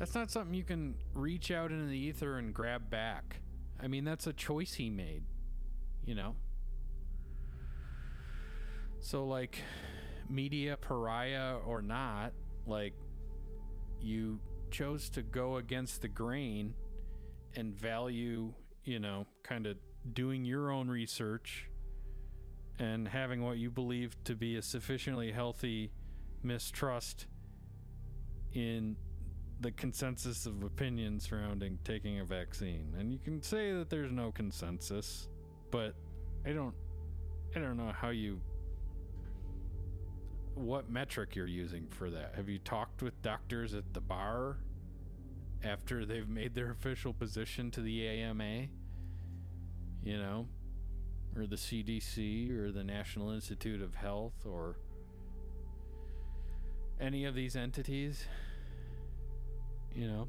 [0.00, 3.42] That's not something you can reach out into the ether and grab back.
[3.78, 5.24] I mean, that's a choice he made,
[6.06, 6.36] you know?
[9.00, 9.58] So, like,
[10.26, 12.32] media pariah or not,
[12.66, 12.94] like,
[14.00, 16.72] you chose to go against the grain
[17.54, 19.76] and value, you know, kind of
[20.14, 21.68] doing your own research
[22.78, 25.92] and having what you believe to be a sufficiently healthy
[26.42, 27.26] mistrust
[28.54, 28.96] in
[29.60, 32.94] the consensus of opinion surrounding taking a vaccine.
[32.98, 35.28] And you can say that there's no consensus,
[35.70, 35.94] but
[36.46, 36.74] I don't
[37.54, 38.40] I don't know how you
[40.54, 42.34] what metric you're using for that.
[42.36, 44.58] Have you talked with doctors at the bar
[45.62, 48.66] after they've made their official position to the AMA,
[50.02, 50.46] you know,
[51.36, 54.76] or the CDC or the National Institute of Health or
[57.00, 58.26] any of these entities,
[59.94, 60.28] you know.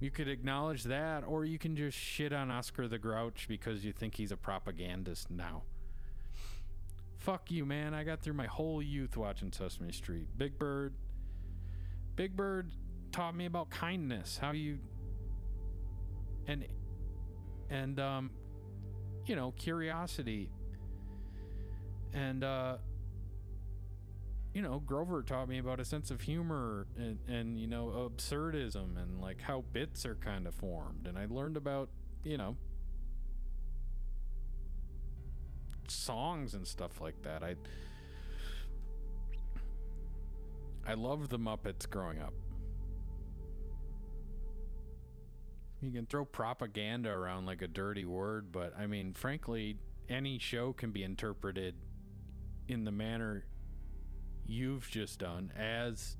[0.00, 3.92] You could acknowledge that, or you can just shit on Oscar the Grouch because you
[3.92, 5.62] think he's a propagandist now.
[7.16, 7.94] Fuck you, man.
[7.94, 10.26] I got through my whole youth watching Sesame Street.
[10.36, 10.92] Big Bird.
[12.16, 12.72] Big Bird
[13.12, 14.78] taught me about kindness, how you
[16.46, 16.66] and
[17.70, 18.30] and um
[19.24, 20.50] you know, curiosity.
[22.12, 22.76] And uh
[24.54, 28.96] you know, Grover taught me about a sense of humor and, and you know, absurdism
[29.02, 31.08] and like how bits are kind of formed.
[31.08, 31.88] And I learned about,
[32.22, 32.56] you know,
[35.88, 37.42] songs and stuff like that.
[37.42, 37.56] I
[40.86, 42.34] I loved the Muppets growing up.
[45.80, 49.78] You can throw propaganda around like a dirty word, but I mean, frankly,
[50.08, 51.74] any show can be interpreted
[52.68, 53.44] in the manner
[54.46, 56.16] you've just done as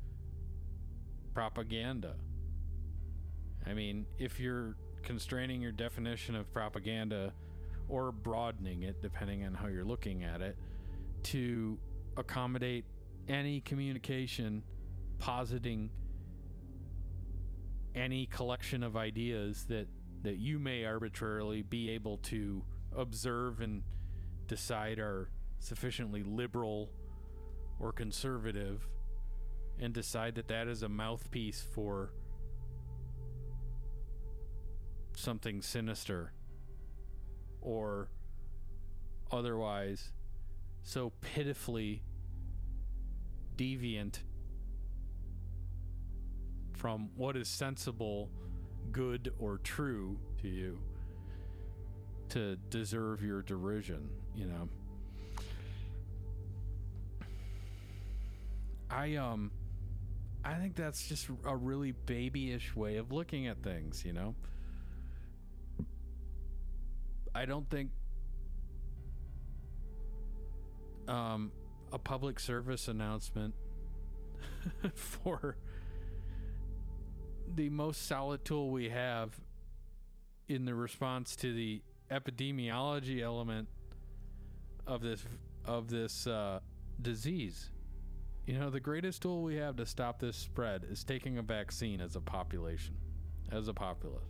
[1.32, 2.16] propaganda.
[3.66, 7.32] I mean, if you're constraining your definition of propaganda
[7.88, 10.56] or broadening it, depending on how you're looking at it,
[11.24, 11.78] to
[12.16, 12.84] accommodate
[13.28, 14.62] any communication
[15.18, 15.90] positing
[17.94, 19.86] any collection of ideas that
[20.22, 22.62] that you may arbitrarily be able to
[22.96, 23.82] observe and
[24.46, 26.90] decide are sufficiently liberal
[27.78, 28.88] or conservative
[29.78, 32.12] and decide that that is a mouthpiece for
[35.16, 36.32] something sinister
[37.60, 38.08] or
[39.30, 40.12] otherwise
[40.82, 42.02] so pitifully
[43.56, 44.18] deviant
[46.72, 48.28] from what is sensible,
[48.92, 50.78] good, or true to you
[52.28, 54.68] to deserve your derision, you know.
[58.90, 59.50] I um
[60.44, 64.34] I think that's just a really babyish way of looking at things, you know.
[67.34, 67.90] I don't think
[71.08, 71.50] um
[71.92, 73.54] a public service announcement
[74.94, 75.56] for
[77.54, 79.38] the most solid tool we have
[80.48, 83.68] in the response to the epidemiology element
[84.86, 85.24] of this
[85.64, 86.60] of this uh,
[87.00, 87.70] disease.
[88.46, 92.00] You know, the greatest tool we have to stop this spread is taking a vaccine
[92.02, 92.94] as a population,
[93.50, 94.22] as a populace.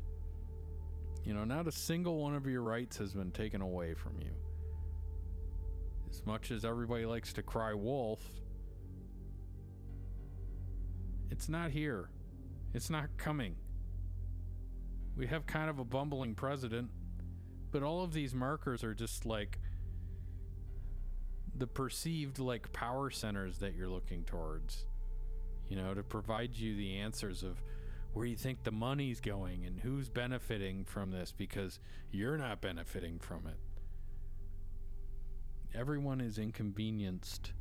[1.24, 4.30] You know, not a single one of your rights has been taken away from you.
[6.08, 8.20] As much as everybody likes to cry wolf,
[11.30, 12.08] it's not here.
[12.72, 13.56] It's not coming.
[15.16, 16.90] We have kind of a bumbling president,
[17.72, 19.58] but all of these markers are just like
[21.56, 24.84] the perceived like power centers that you're looking towards.
[25.68, 27.62] You know, to provide you the answers of
[28.12, 31.80] where you think the money's going and who's benefiting from this because
[32.10, 33.58] you're not benefiting from it.
[35.76, 37.52] Everyone is inconvenienced.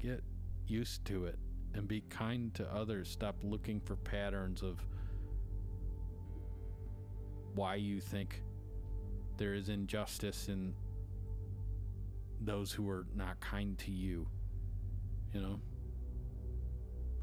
[0.00, 0.24] Get
[0.66, 1.38] used to it
[1.74, 3.08] and be kind to others.
[3.08, 4.84] Stop looking for patterns of
[7.54, 8.42] why you think
[9.36, 10.74] there is injustice in
[12.40, 14.26] those who are not kind to you.
[15.32, 15.60] You know?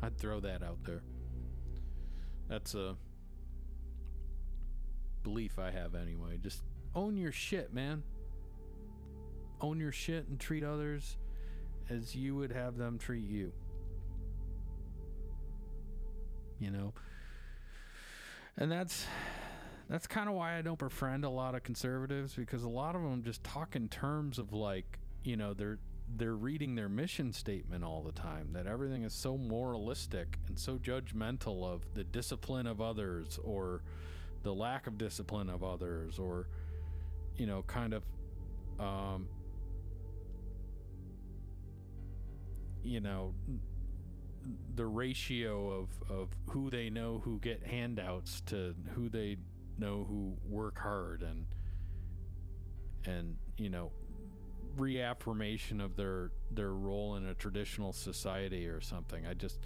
[0.02, 1.02] I'd throw that out there.
[2.50, 2.96] That's a
[5.24, 6.38] belief I have anyway.
[6.42, 6.62] Just
[6.94, 8.04] own your shit, man.
[9.62, 11.18] Own your shit and treat others
[11.90, 13.54] as you would have them treat you.
[16.60, 16.94] You know?
[18.58, 19.06] And that's
[19.90, 23.02] that's kind of why I don't befriend a lot of conservatives because a lot of
[23.02, 25.80] them just talk in terms of like, you know, they're
[26.16, 30.78] they're reading their mission statement all the time that everything is so moralistic and so
[30.78, 33.82] judgmental of the discipline of others or
[34.44, 36.48] the lack of discipline of others or
[37.38, 38.04] you know kind of
[38.80, 39.28] um
[42.84, 43.34] you know
[44.76, 49.38] the ratio of of who they know who get handouts to who they
[49.84, 51.46] know who work hard and
[53.06, 53.92] and you know
[54.78, 59.26] reaffirmation of their their role in a traditional society or something.
[59.26, 59.60] I just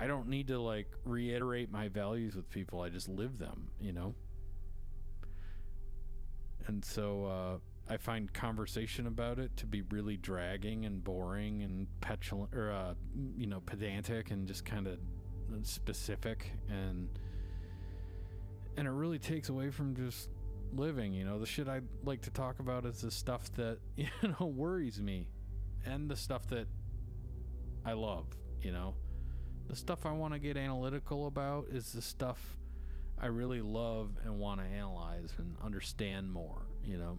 [0.00, 2.80] i don't need to like reiterate my values with people.
[2.80, 4.14] I just live them you know?
[6.66, 11.86] And so uh, I find conversation about it to be really dragging and boring and
[12.00, 12.94] petulant, or uh,
[13.36, 14.98] you know, pedantic and just kind of
[15.62, 17.08] specific, and
[18.78, 20.30] and it really takes away from just
[20.72, 21.12] living.
[21.12, 24.46] You know, the shit I like to talk about is the stuff that you know
[24.46, 25.26] worries me,
[25.84, 26.68] and the stuff that
[27.84, 28.26] I love.
[28.62, 28.94] You know,
[29.68, 32.56] the stuff I want to get analytical about is the stuff
[33.20, 37.18] I really love and want to analyze and understand more, you know.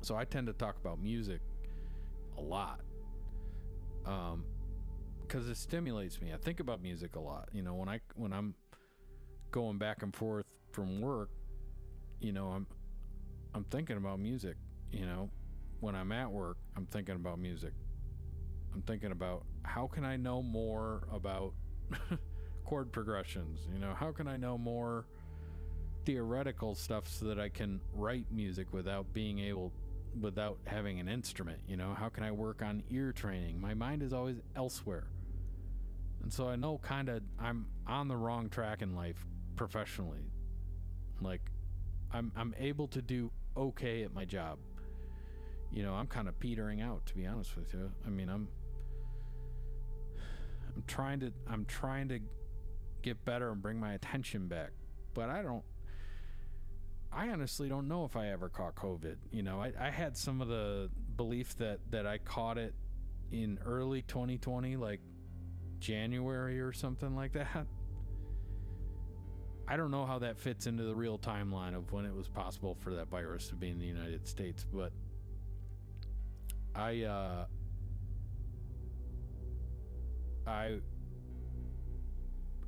[0.00, 1.40] So I tend to talk about music
[2.38, 2.80] a lot.
[4.06, 4.44] Um
[5.28, 6.32] cuz it stimulates me.
[6.32, 7.50] I think about music a lot.
[7.52, 8.54] You know, when I when I'm
[9.54, 11.30] going back and forth from work,
[12.20, 12.66] you know, I'm
[13.54, 14.56] I'm thinking about music,
[14.90, 15.30] you know.
[15.78, 17.72] When I'm at work, I'm thinking about music.
[18.74, 21.52] I'm thinking about how can I know more about
[22.64, 23.60] chord progressions?
[23.72, 25.06] You know, how can I know more
[26.04, 29.72] theoretical stuff so that I can write music without being able
[30.20, 31.94] without having an instrument, you know?
[31.94, 33.60] How can I work on ear training?
[33.60, 35.06] My mind is always elsewhere.
[36.24, 39.24] And so I know kind of I'm on the wrong track in life
[39.56, 40.30] professionally.
[41.20, 41.42] Like
[42.12, 44.58] I'm I'm able to do okay at my job.
[45.72, 47.90] You know, I'm kind of petering out to be honest with you.
[48.06, 48.48] I mean, I'm
[50.74, 52.20] I'm trying to I'm trying to
[53.02, 54.70] get better and bring my attention back.
[55.14, 55.64] But I don't
[57.12, 59.16] I honestly don't know if I ever caught COVID.
[59.30, 62.74] You know, I, I had some of the belief that that I caught it
[63.30, 65.00] in early 2020, like
[65.78, 67.66] January or something like that.
[69.66, 72.76] I don't know how that fits into the real timeline of when it was possible
[72.80, 74.92] for that virus to be in the United States, but
[76.74, 77.46] I uh
[80.46, 80.80] I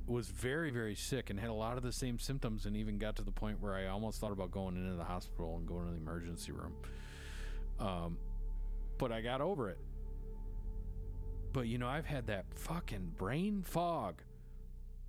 [0.06, 3.16] was very very sick and had a lot of the same symptoms and even got
[3.16, 5.92] to the point where I almost thought about going into the hospital and going to
[5.92, 6.72] the emergency room.
[7.78, 8.16] Um,
[8.96, 9.78] but I got over it.
[11.52, 14.22] But you know, I've had that fucking brain fog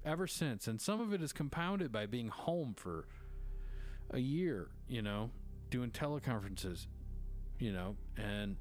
[0.07, 3.07] ever since, and some of it is compounded by being home for
[4.11, 4.69] a year.
[4.87, 5.31] You know,
[5.69, 6.87] doing teleconferences.
[7.59, 8.55] You know, and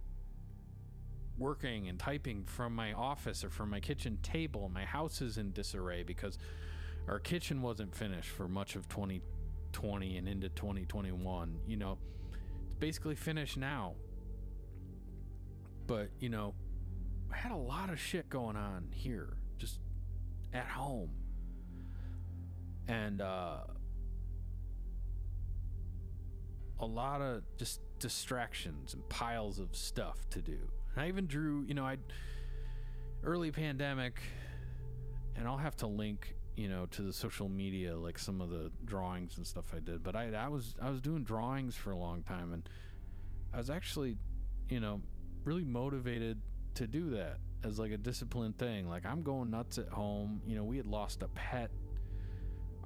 [1.39, 4.71] working and typing from my office or from my kitchen table.
[4.73, 6.39] My house is in disarray because
[7.09, 11.59] our kitchen wasn't finished for much of 2020 and into 2021.
[11.67, 11.99] You know,
[12.65, 13.95] it's basically finished now.
[15.87, 16.55] But, you know,
[17.33, 19.79] I had a lot of shit going on here, just
[20.53, 21.11] at home.
[22.89, 23.59] And uh,
[26.81, 30.59] a lot of just distractions and piles of stuff to do.
[30.95, 31.97] And I even drew, you know, I
[33.25, 34.21] early pandemic,
[35.35, 38.71] and I'll have to link, you know, to the social media like some of the
[38.85, 40.03] drawings and stuff I did.
[40.03, 42.69] But I, I was I was doing drawings for a long time, and
[43.53, 44.17] I was actually,
[44.69, 45.01] you know,
[45.45, 46.41] really motivated
[46.75, 48.89] to do that as like a disciplined thing.
[48.89, 50.41] Like I'm going nuts at home.
[50.47, 51.71] You know, we had lost a pet.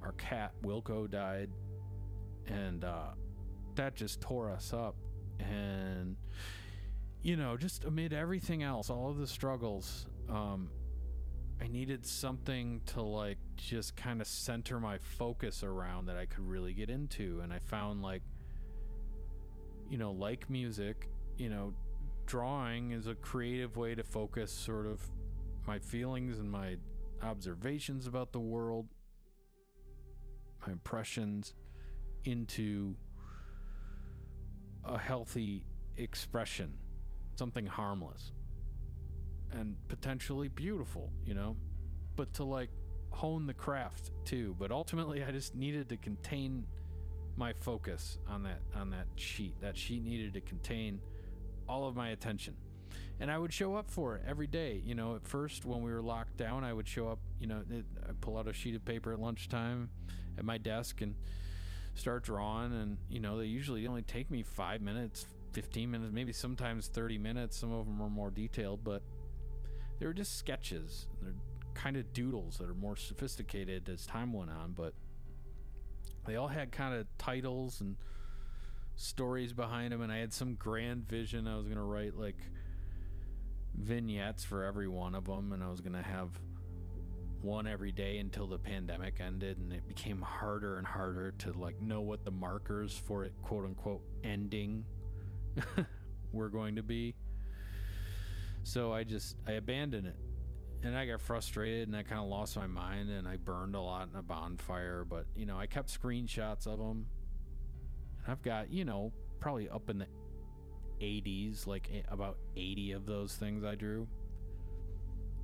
[0.03, 1.49] Our cat Wilco died,
[2.47, 3.09] and uh,
[3.75, 4.95] that just tore us up.
[5.39, 6.15] And
[7.23, 10.69] you know, just amid everything else, all of the struggles, um,
[11.61, 16.47] I needed something to like just kind of center my focus around that I could
[16.47, 17.41] really get into.
[17.43, 18.23] And I found like,
[19.87, 21.73] you know, like music, you know,
[22.25, 25.01] drawing is a creative way to focus sort of
[25.67, 26.77] my feelings and my
[27.21, 28.87] observations about the world,
[30.65, 31.53] my impressions
[32.23, 32.95] into
[34.85, 35.65] a healthy
[35.97, 36.73] expression,
[37.35, 38.31] something harmless
[39.51, 41.55] and potentially beautiful, you know,
[42.15, 42.69] but to like
[43.09, 44.55] hone the craft too.
[44.57, 46.65] But ultimately, I just needed to contain
[47.35, 49.59] my focus on that on that sheet.
[49.61, 51.01] That sheet needed to contain
[51.67, 52.55] all of my attention.
[53.19, 54.81] And I would show up for it every day.
[54.83, 57.61] You know, at first when we were locked down, I would show up, you know,
[58.07, 59.89] I pull out a sheet of paper at lunchtime
[60.41, 61.13] at my desk and
[61.93, 66.33] start drawing and you know, they usually only take me 5 minutes, 15 minutes, maybe
[66.33, 67.57] sometimes 30 minutes.
[67.57, 69.03] Some of them are more detailed, but
[69.99, 71.05] they were just sketches.
[71.21, 71.33] They're
[71.75, 74.93] kind of doodles that are more sophisticated as time went on, but
[76.25, 77.97] they all had kind of titles and
[78.95, 80.01] stories behind them.
[80.01, 81.47] And I had some grand vision.
[81.47, 82.37] I was going to write like
[83.75, 86.29] vignettes for every one of them, and I was going to have
[87.43, 91.81] one every day until the pandemic ended and it became harder and harder to like
[91.81, 94.85] know what the markers for it quote unquote ending
[96.33, 97.13] were going to be
[98.63, 100.15] so I just I abandoned it.
[100.83, 103.81] And I got frustrated and I kind of lost my mind and I burned a
[103.81, 107.05] lot in a bonfire, but you know, I kept screenshots of them.
[108.23, 110.07] And I've got, you know, probably up in the
[110.99, 114.07] 80s, like eh, about 80 of those things I drew.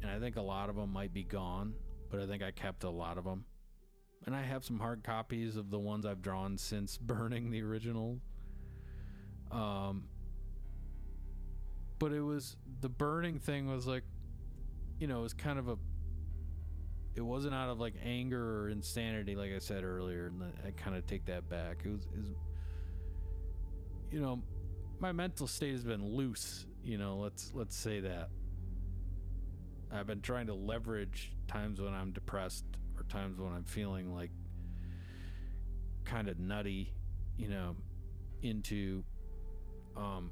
[0.01, 1.73] And I think a lot of them might be gone,
[2.09, 3.45] but I think I kept a lot of them.
[4.25, 8.19] And I have some hard copies of the ones I've drawn since burning the original.
[9.51, 10.05] Um,
[11.99, 14.03] but it was the burning thing was like
[14.99, 15.77] you know it was kind of a
[17.15, 20.95] it wasn't out of like anger or insanity like i said earlier and i kind
[20.95, 22.27] of take that back it was, it was
[24.11, 24.41] you know
[24.99, 28.29] my mental state has been loose you know let's let's say that
[29.91, 32.65] i've been trying to leverage times when i'm depressed
[32.97, 34.31] or times when i'm feeling like
[36.05, 36.93] kind of nutty
[37.37, 37.75] you know
[38.41, 39.03] into
[39.95, 40.31] um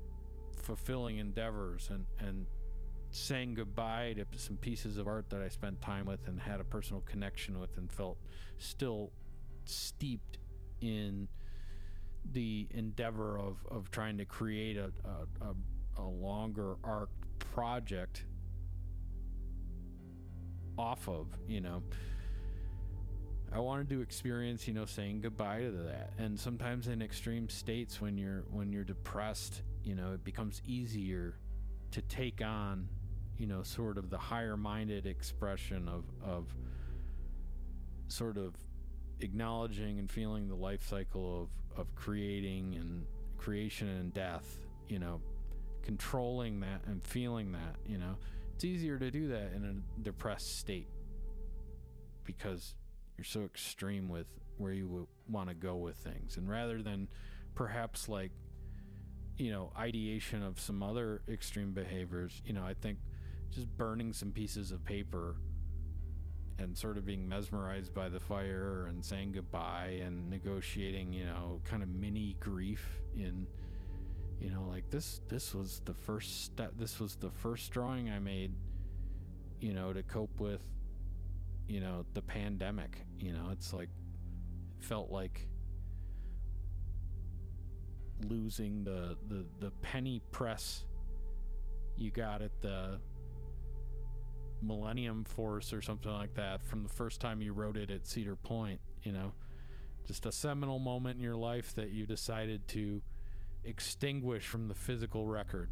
[0.62, 2.45] fulfilling endeavors and and
[3.16, 6.66] saying goodbye to some pieces of art that I spent time with and had a
[6.66, 8.18] personal connection with and felt
[8.58, 9.12] still
[9.64, 10.38] steeped
[10.82, 11.30] in
[12.34, 18.26] the endeavor of, of trying to create a, a, a, a longer arc project
[20.78, 21.84] off of, you know.
[23.52, 26.12] I wanted to experience, you know, saying goodbye to that.
[26.18, 31.36] And sometimes in extreme states when you're when you're depressed you know, it becomes easier
[31.92, 32.90] to take on,
[33.38, 36.54] you know, sort of the higher minded expression of, of
[38.08, 38.56] sort of
[39.20, 41.44] acknowledging and feeling the life cycle
[41.76, 43.06] of, of creating and
[43.38, 44.58] creation and death,
[44.90, 45.22] you know,
[45.84, 48.16] controlling that and feeling that, you know,
[48.56, 50.88] it's easier to do that in a depressed state
[52.24, 52.74] because
[53.18, 54.28] you're so extreme with
[54.58, 56.38] where you want to go with things.
[56.38, 57.08] And rather than
[57.53, 58.32] perhaps like
[59.38, 62.99] you know, ideation of some other extreme behaviors, you know, I think
[63.51, 65.36] just burning some pieces of paper
[66.58, 71.60] and sort of being mesmerized by the fire and saying goodbye and negotiating, you know,
[71.66, 73.45] kind of mini grief in
[74.40, 78.20] you know, like this this was the first step this was the first drawing I
[78.20, 78.54] made,
[79.60, 80.62] you know, to cope with
[81.68, 83.90] you know, the pandemic, you know, it's like
[84.80, 85.48] it felt like
[88.28, 90.86] losing the, the, the penny press
[91.98, 93.00] you got at the
[94.62, 98.36] Millennium Force or something like that from the first time you wrote it at Cedar
[98.36, 99.34] Point, you know.
[100.06, 103.02] Just a seminal moment in your life that you decided to
[103.66, 105.70] extinguish from the physical record.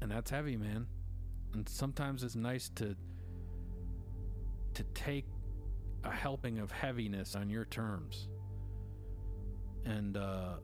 [0.00, 0.86] And that's heavy, man.
[1.52, 2.96] And sometimes it's nice to
[4.74, 5.26] to take
[6.04, 8.28] a helping of heaviness on your terms.
[9.84, 10.54] And uh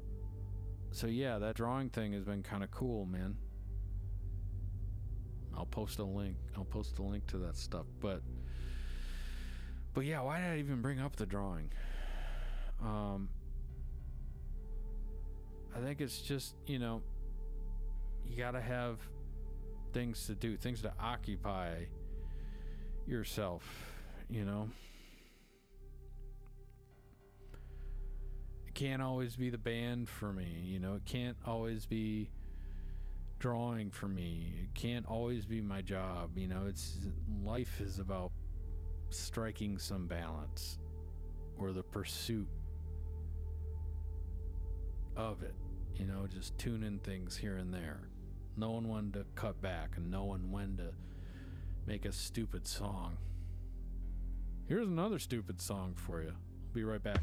[0.93, 3.37] so yeah, that drawing thing has been kind of cool, man.
[5.55, 6.37] I'll post a link.
[6.57, 7.87] I'll post a link to that stuff.
[8.01, 8.23] But
[9.93, 11.71] but yeah, why did I even bring up the drawing?
[12.83, 13.29] Um
[15.77, 17.03] I think it's just, you know,
[18.25, 18.99] you got to have
[19.93, 21.85] things to do, things to occupy
[23.07, 23.63] yourself,
[24.31, 24.71] you know.
[28.67, 30.95] It can't always be the band for me, you know.
[30.95, 32.31] It can't always be
[33.39, 34.55] drawing for me.
[34.63, 36.65] It can't always be my job, you know.
[36.67, 37.01] It's
[37.45, 38.33] life is about
[39.11, 40.79] striking some balance
[41.59, 42.49] or the pursuit
[45.17, 45.55] of it,
[45.99, 48.01] you know, just tuning things here and there.
[48.57, 50.93] Knowing when to cut back and knowing when to
[51.87, 53.17] make a stupid song.
[54.67, 56.31] Here's another stupid song for you.
[56.31, 57.21] I'll be right back.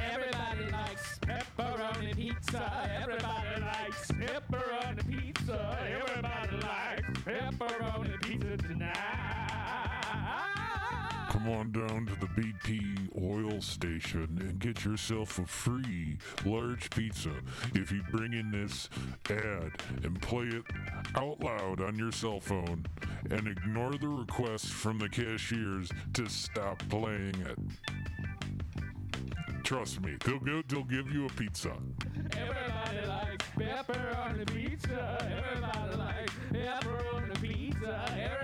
[0.00, 2.90] Everybody likes pepperoni pizza.
[3.00, 5.78] Everybody likes pepperoni pizza.
[5.88, 9.43] Everybody likes pepperoni pizza tonight.
[11.34, 17.32] Come on down to the BP oil station and get yourself a free large pizza
[17.74, 18.88] if you bring in this
[19.28, 19.72] ad
[20.04, 20.62] and play it
[21.16, 22.86] out loud on your cell phone
[23.32, 27.58] and ignore the request from the cashiers to stop playing it.
[29.64, 31.72] Trust me, they'll, go, they'll give you a pizza.
[32.30, 35.42] Everybody likes pepperoni pizza.
[35.50, 38.04] Everybody likes pepperoni pizza.
[38.12, 38.43] Everybody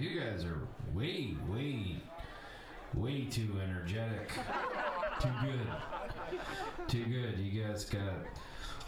[0.00, 1.96] You guys, are way, way,
[2.94, 4.30] way too energetic.
[5.20, 6.88] too good.
[6.88, 7.38] Too good.
[7.38, 8.14] You guys got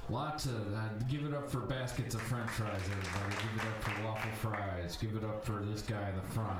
[0.08, 0.72] lots of.
[0.72, 3.36] Uh, give it up for baskets of French fries, everybody.
[3.42, 4.96] Give it up for waffle fries.
[4.96, 6.58] Give it up for this guy in the front.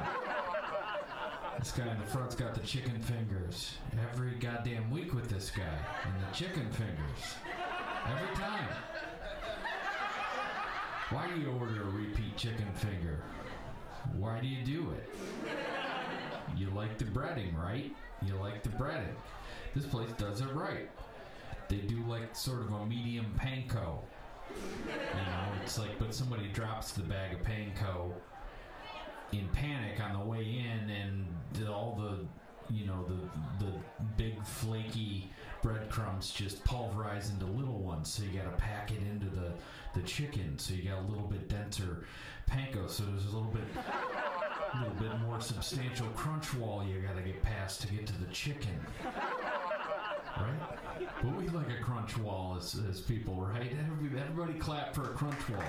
[1.59, 3.77] This guy in the front's got the chicken fingers
[4.11, 7.37] every goddamn week with this guy and the chicken fingers
[8.07, 8.69] every time.
[11.09, 13.23] Why do you order a repeat chicken finger?
[14.17, 15.11] Why do you do it?
[16.57, 17.95] You like the breading, right?
[18.25, 19.15] You like the breading.
[19.75, 20.91] This place does it right.
[21.69, 23.99] They do like sort of a medium panko.
[24.51, 28.13] You know, it's like, but somebody drops the bag of panko
[29.33, 33.73] in panic on the way in, and all the, you know, the the
[34.19, 35.31] big flaky
[35.63, 38.13] breadcrumbs just pulverize into little ones.
[38.13, 39.53] So you got to pack it into the
[39.95, 40.59] the chicken.
[40.59, 42.05] So you got a little bit denser
[42.51, 42.89] panko.
[42.89, 47.23] So there's a little bit a little bit more substantial crunch wall you got to
[47.23, 48.79] get past to get to the chicken.
[49.05, 51.09] Right?
[51.23, 53.71] But we like a crunch wall as, as people, right?
[53.85, 55.63] Everybody, everybody clap for a crunch wall.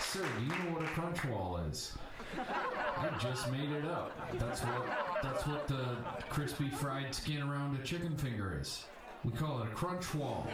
[0.00, 1.92] Sir, do you know what a crunch wall is?
[2.38, 4.12] I just made it up.
[4.38, 4.86] That's what
[5.22, 5.96] that's what the
[6.30, 8.84] crispy fried skin around a chicken finger is.
[9.24, 10.46] We call it a crunch wall.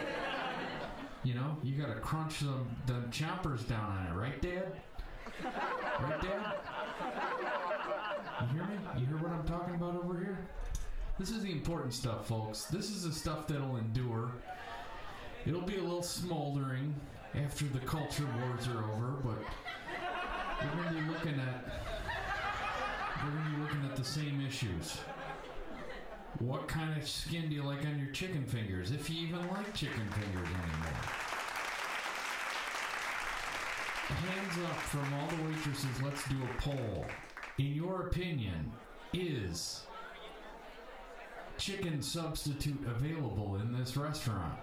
[1.23, 4.73] You know, you gotta crunch them them choppers down on it, right, Dad?
[5.43, 6.55] Right, Dad?
[8.41, 8.75] You hear me?
[8.97, 10.39] You hear what I'm talking about over here?
[11.19, 12.65] This is the important stuff, folks.
[12.65, 14.31] This is the stuff that'll endure.
[15.45, 16.95] It'll be a little smoldering
[17.35, 19.43] after the culture wars are over, but
[20.63, 21.83] we're gonna be looking at
[23.23, 24.97] we're gonna be looking at the same issues.
[26.39, 28.91] What kind of skin do you like on your chicken fingers?
[28.91, 31.01] If you even like chicken fingers anymore.
[34.07, 37.05] Hands up from all the waitresses, let's do a poll.
[37.57, 38.71] In your opinion,
[39.13, 39.83] is
[41.57, 44.57] chicken substitute available in this restaurant?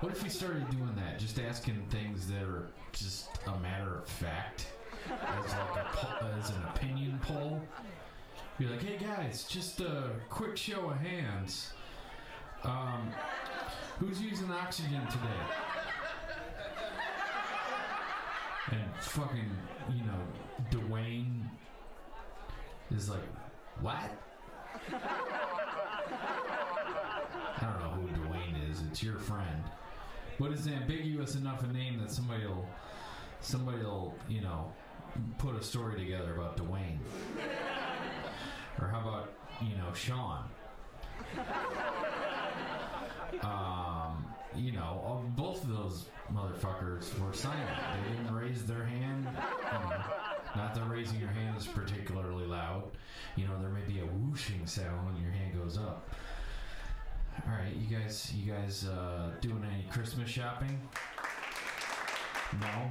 [0.00, 1.18] what if we started doing that?
[1.18, 4.66] Just asking things that are just a matter of fact,
[5.06, 7.62] as like a as an opinion poll.
[8.58, 11.72] Be like, hey guys, just a quick show of hands.
[12.62, 13.12] Um,
[13.98, 15.44] who's using oxygen today?
[18.70, 19.50] And fucking,
[19.90, 20.20] you know,
[20.70, 21.50] Dwayne
[22.94, 23.26] is like,
[23.80, 24.10] what?
[27.60, 28.82] I don't know who Dwayne is.
[28.88, 29.64] It's your friend,
[30.38, 32.66] but it's ambiguous enough a name that somebody'll
[33.40, 34.72] somebody'll you know
[35.38, 36.98] put a story together about Dwayne.
[38.80, 40.44] Or how about you know Sean?
[43.42, 47.68] Um, you know, both of those motherfuckers were silent.
[48.04, 49.24] They didn't raise their hand.
[49.24, 50.04] Know.
[50.56, 52.84] Not that raising your hand is particularly loud.
[53.36, 56.08] You know, there may be a whooshing sound when your hand goes up.
[57.46, 60.80] All right, you guys, you guys uh, doing any Christmas shopping?
[62.60, 62.90] No.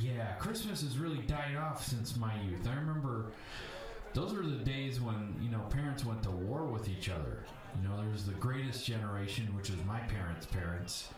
[0.00, 2.66] Yeah, Christmas has really died off since my youth.
[2.66, 3.32] I remember
[4.14, 7.44] those were the days when you know parents went to war with each other.
[7.76, 11.08] You know, there was the greatest generation, which was my parents' parents,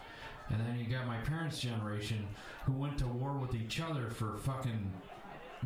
[0.48, 2.26] and then you got my parents' generation
[2.64, 4.90] who went to war with each other for fucking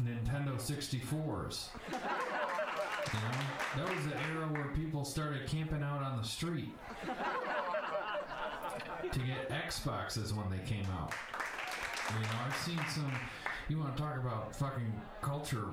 [0.01, 1.68] Nintendo 64s.
[3.12, 6.74] You know, that was the era where people started camping out on the street
[9.12, 11.12] to get Xboxes when they came out.
[12.14, 13.12] You know, I've seen some.
[13.68, 15.68] You want to talk about fucking culture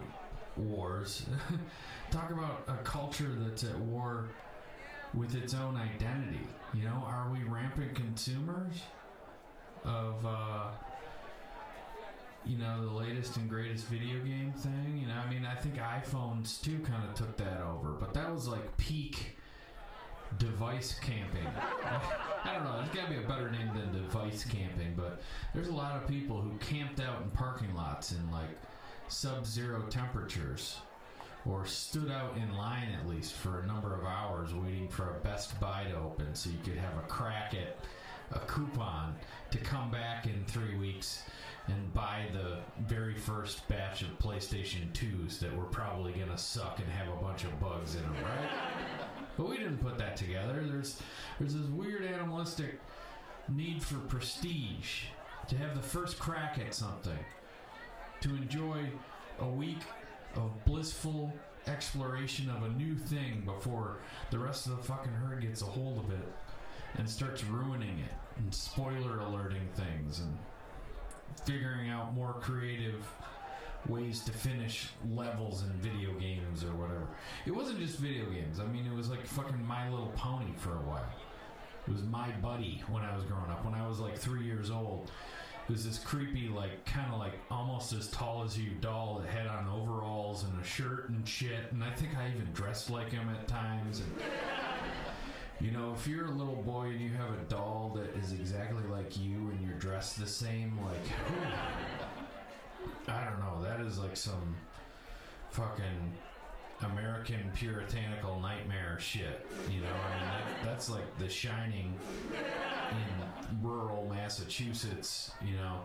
[0.58, 1.26] wars?
[2.12, 4.30] talk about a culture that's at war
[5.14, 6.47] with its own identity.
[6.74, 8.82] You know, are we rampant consumers
[9.84, 10.70] of, uh,
[12.45, 14.97] you know, the latest and greatest video game thing?
[14.99, 18.32] You know, I mean, I think iPhones too kind of took that over, but that
[18.32, 19.38] was like peak
[20.39, 21.47] device camping.
[22.43, 22.78] I don't know.
[22.78, 25.22] There's got to be a better name than device camping, but
[25.53, 28.49] there's a lot of people who camped out in parking lots in like
[29.08, 30.78] sub-zero temperatures
[31.45, 35.20] or stood out in line at least for a number of hours waiting for a
[35.24, 37.78] Best Buy to open so you could have a crack at
[38.34, 39.16] a coupon
[39.51, 41.24] to come back in three weeks
[41.68, 46.80] and buy the very first batch of PlayStation 2s that were probably going to suck
[46.80, 48.49] and have a bunch of bugs in them, right?
[49.38, 50.66] But we didn't put that together.
[50.68, 50.99] There's
[51.38, 52.80] there's this weird animalistic
[53.47, 55.03] need for prestige
[55.47, 57.20] to have the first crack at something,
[58.22, 58.86] to enjoy
[59.39, 59.82] a week
[60.36, 61.32] of blissful
[61.68, 63.97] exploration of a new thing before
[64.32, 66.34] the rest of the fucking herd gets a hold of it
[66.95, 70.38] and starts ruining it and spoiler alerting things and
[71.45, 73.05] figuring out more creative
[73.88, 77.07] ways to finish levels in video games or whatever.
[77.45, 78.59] It wasn't just video games.
[78.59, 81.05] I mean, it was like fucking My Little Pony for a while.
[81.88, 83.63] It was my buddy when I was growing up.
[83.63, 85.09] When I was like three years old,
[85.70, 89.47] was this creepy, like kind of like almost as tall as you doll that had
[89.47, 91.72] on overalls and a shirt and shit.
[91.72, 93.99] And I think I even dressed like him at times.
[93.99, 94.11] And
[95.59, 98.84] you know, if you're a little boy and you have a doll that is exactly
[98.89, 101.53] like you and you're dressed the same, like,
[103.07, 104.55] I don't know, that is like some
[105.49, 106.13] fucking
[106.84, 109.45] American puritanical nightmare shit.
[109.70, 111.97] You know, I mean, that, that's like The Shining
[112.92, 115.82] in rural Massachusetts, you know,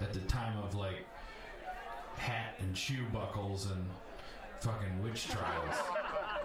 [0.00, 1.06] at the time of like
[2.16, 3.84] hat and shoe buckles and
[4.60, 5.74] fucking witch trials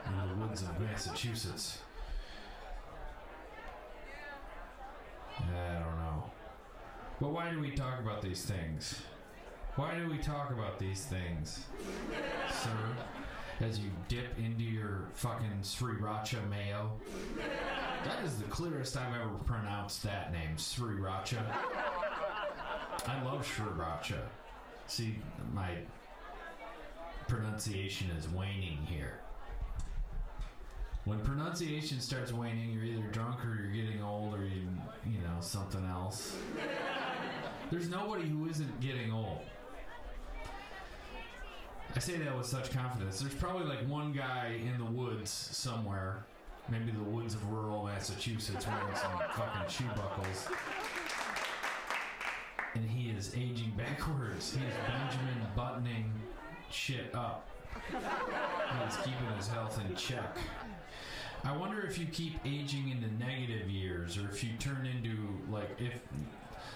[0.07, 1.79] in the woods of Massachusetts.
[5.37, 6.23] I don't know.
[7.19, 9.01] But why do we talk about these things?
[9.75, 11.65] Why do we talk about these things,
[12.49, 12.69] sir?
[13.61, 16.91] As you dip into your fucking Sriracha mayo.
[18.03, 21.41] That is the clearest I've ever pronounced that name, Sriracha.
[23.07, 24.19] I love Sriracha.
[24.87, 25.19] See,
[25.53, 25.69] my
[27.27, 29.19] pronunciation is waning here.
[31.05, 34.67] When pronunciation starts waning, you're either drunk or you're getting old or you,
[35.05, 36.35] you know, something else.
[37.71, 39.41] There's nobody who isn't getting old.
[41.95, 43.21] I say that with such confidence.
[43.21, 46.25] There's probably like one guy in the woods somewhere,
[46.67, 50.47] maybe the woods of rural Massachusetts, wearing some fucking shoe buckles.
[52.73, 54.53] And he is aging backwards.
[54.53, 56.11] He is Benjamin buttoning
[56.69, 57.47] shit up.
[57.89, 60.37] He is keeping his health in check.
[61.45, 65.15] I wonder if you keep aging into negative years or if you turn into
[65.49, 65.93] like if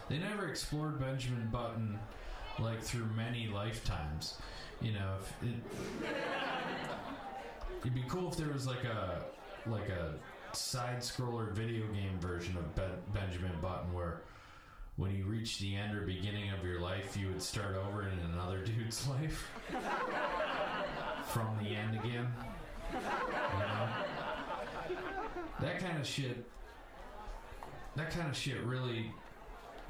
[0.07, 1.99] they never explored Benjamin Button
[2.59, 4.35] like through many lifetimes.
[4.81, 5.53] You know, it
[7.81, 9.21] it'd be cool if there was like a
[9.67, 10.13] like a
[10.55, 14.21] side scroller video game version of ben, Benjamin Button where
[14.95, 18.19] when you reach the end or beginning of your life, you would start over in
[18.33, 19.49] another dude's life
[21.27, 22.27] from the end again.
[22.91, 22.99] You
[23.59, 23.89] know?
[25.61, 26.45] that kind of shit
[27.95, 29.11] that kind of shit really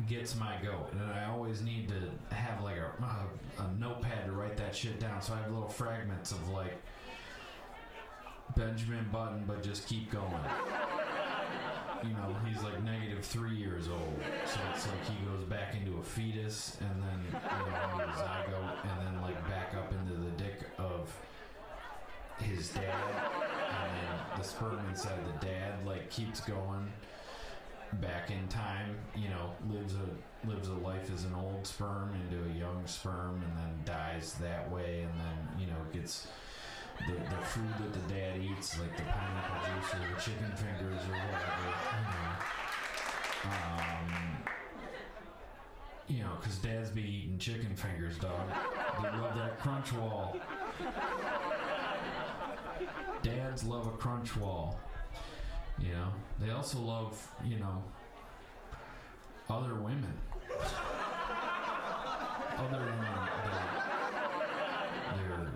[0.08, 4.32] gets my goat and i always need to have like a, a, a notepad to
[4.32, 5.22] write that shit down.
[5.22, 6.82] So i have little fragments of like
[8.56, 10.26] benjamin button but just keep going.
[12.04, 14.20] You know he's like negative three years old.
[14.46, 19.06] So it's like he goes back into a fetus and then you know zygote and
[19.06, 21.14] then like back up into the dick of
[22.42, 22.84] his dad.
[22.86, 26.92] And then the sperm inside the dad like keeps going
[27.94, 32.44] back in time, you know, lives a lives a life as an old sperm into
[32.50, 36.28] a young sperm, and then dies that way, and then you know gets
[37.08, 41.02] the, the food that the dad eats, like the pineapple juice or the chicken fingers
[41.08, 41.66] or whatever,
[41.96, 42.36] you know.
[43.46, 44.44] Um,
[46.08, 48.50] you know, because dads be eating chicken fingers, dog.
[49.02, 50.36] They love that crunch wall.
[53.22, 54.80] Dads love a crunch wall.
[55.82, 57.84] You know, they also love, you know,
[59.50, 60.14] other women.
[62.58, 63.30] Other than their,
[65.16, 65.52] their,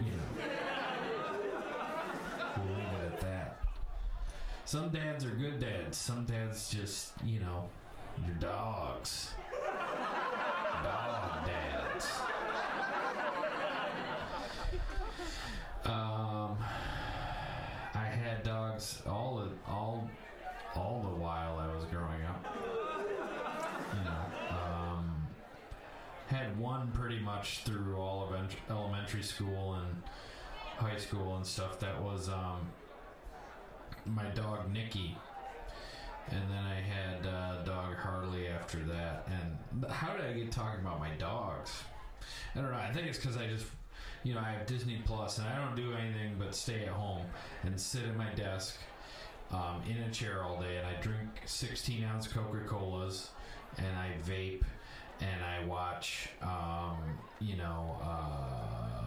[0.00, 0.28] you know,
[2.56, 3.56] we'll leave it at that.
[4.66, 5.96] Some dads are good dads.
[5.96, 7.68] Some dads just, you know,
[8.26, 9.30] your dogs.
[10.82, 12.06] Dog dads.
[15.84, 16.58] Um,
[17.94, 18.06] I
[18.80, 20.08] dogs all the all
[20.74, 22.46] all the while I was growing up.
[23.94, 25.26] You know, um,
[26.26, 30.02] had one pretty much through all of ent- elementary school and
[30.76, 31.80] high school and stuff.
[31.80, 32.70] That was um,
[34.06, 35.16] my dog Nikki
[36.28, 39.26] and then I had uh, dog Harley after that.
[39.26, 41.72] And how did I get talking about my dogs?
[42.54, 42.76] I don't know.
[42.76, 43.66] I think it's because I just,
[44.22, 47.26] you know, I have Disney Plus, and I don't do anything but stay at home
[47.62, 48.76] and sit at my desk
[49.50, 53.30] um, in a chair all day, and I drink 16 ounce Coca Colas,
[53.78, 54.62] and I vape,
[55.20, 56.98] and I watch, um,
[57.40, 59.00] you know, uh,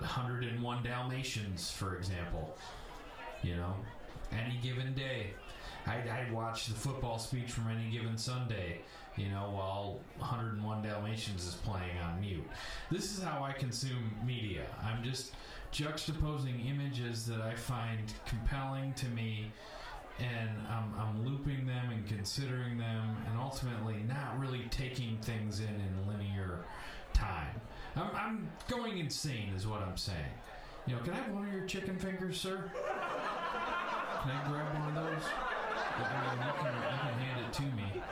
[0.00, 2.56] 101 Dalmatians, for example.
[3.42, 3.74] You know,
[4.32, 5.34] any given day.
[5.86, 8.82] I'd, I'd watch the football speech from any given Sunday,
[9.16, 12.46] you know, while 101 Dalmatians is playing on mute.
[12.90, 14.64] This is how I consume media.
[14.82, 15.32] I'm just
[15.72, 19.50] juxtaposing images that I find compelling to me,
[20.18, 25.66] and I'm, I'm looping them and considering them, and ultimately not really taking things in
[25.66, 26.60] in linear
[27.12, 27.60] time.
[27.96, 30.18] I'm, I'm going insane, is what I'm saying.
[30.86, 32.70] You know, can I have one of your chicken fingers, sir?
[34.22, 35.24] Can I grab one of those?
[35.94, 38.02] I mean, you can, you can hand it to me.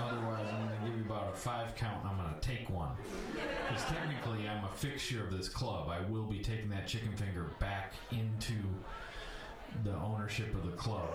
[0.00, 2.70] Otherwise, I'm going to give you about a five count and I'm going to take
[2.70, 2.90] one.
[3.68, 5.88] Because technically, I'm a fixture of this club.
[5.88, 8.54] I will be taking that chicken finger back into
[9.84, 11.08] the ownership of the club.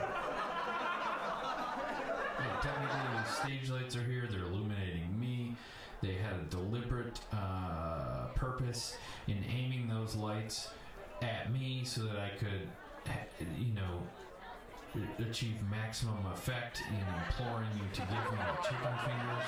[2.37, 5.55] Yeah, technically, the stage lights are here, they're illuminating me.
[6.01, 10.69] They had a deliberate uh, purpose in aiming those lights
[11.21, 12.67] at me so that I could,
[13.57, 14.03] you know,
[15.19, 19.45] achieve maximum effect in imploring you to give me the chicken fingers.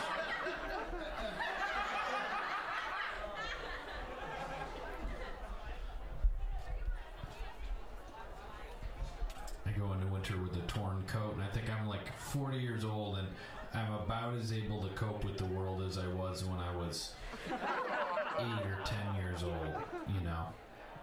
[9.65, 12.85] I go into winter with a torn coat, and I think I'm like 40 years
[12.85, 13.27] old, and
[13.73, 17.13] I'm about as able to cope with the world as I was when I was
[17.47, 17.53] 8
[18.43, 19.75] or 10 years old,
[20.07, 20.47] you know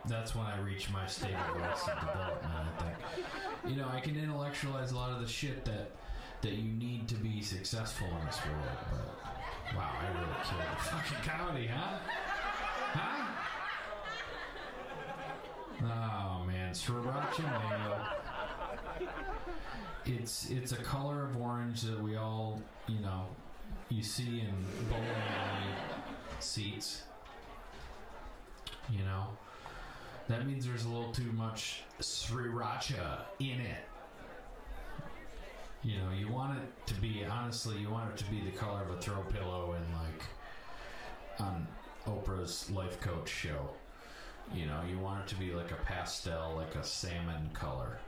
[0.06, 2.52] that's when I reach my state of arrested development.
[2.52, 2.96] I think,
[3.68, 5.92] you know, I can intellectualize a lot of the shit that
[6.42, 8.76] that you need to be successful in this world.
[8.90, 11.98] But wow, I really killed the fucking comedy, huh?
[12.92, 13.24] Huh?
[15.82, 18.06] Oh man, sriracha mayo.
[20.04, 23.26] It's it's a color of orange that we all, you know,
[23.88, 24.54] you see in
[24.90, 25.72] bowling alley
[26.40, 27.04] seats.
[28.90, 29.28] You know,
[30.28, 33.84] that means there's a little too much sriracha in it.
[35.82, 38.82] You know, you want it to be honestly, you want it to be the color
[38.82, 40.22] of a throw pillow in like
[41.38, 41.66] on
[42.06, 43.68] Oprah's life coach show.
[44.54, 47.98] You know, you want it to be like a pastel, like a salmon color.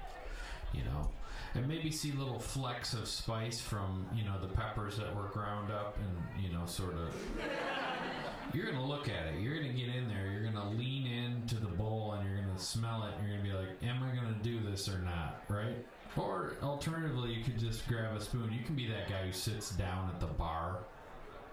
[0.73, 1.11] You know,
[1.57, 5.73] and maybe see little flecks of spice from you know the peppers that were ground
[5.73, 7.15] up and you know sort of
[8.55, 9.41] you're gonna look at it.
[9.41, 10.31] You're gonna get in there.
[10.33, 13.15] You're gonna lean into the bowl and you're gonna smell it.
[13.19, 15.85] And you're gonna be like, "Am I gonna do this or not?" Right?
[16.17, 18.51] Or alternatively, you could just grab a spoon.
[18.53, 20.85] You can be that guy who sits down at the bar,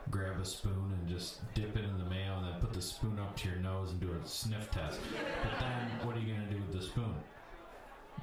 [0.09, 3.19] grab a spoon and just dip it in the mayo, and then put the spoon
[3.19, 4.99] up to your nose and do a sniff test.
[5.43, 7.15] But then, what are you gonna do with the spoon?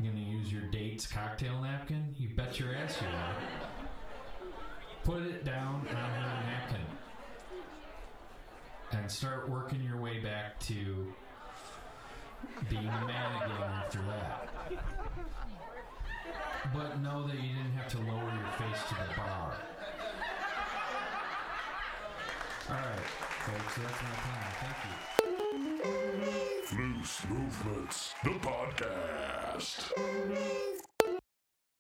[0.03, 2.15] Gonna use your date's cocktail napkin?
[2.19, 3.35] You bet your ass you are.
[5.05, 6.87] Put it down on her napkin
[8.93, 11.13] and start working your way back to
[12.71, 14.49] being a man again after that.
[16.73, 19.55] But know that you didn't have to lower your face to the bar.
[22.69, 23.07] All right,
[23.45, 24.45] folks, that's my plan.
[24.61, 25.40] Thank you.
[26.73, 29.91] Loose Movements, the podcast.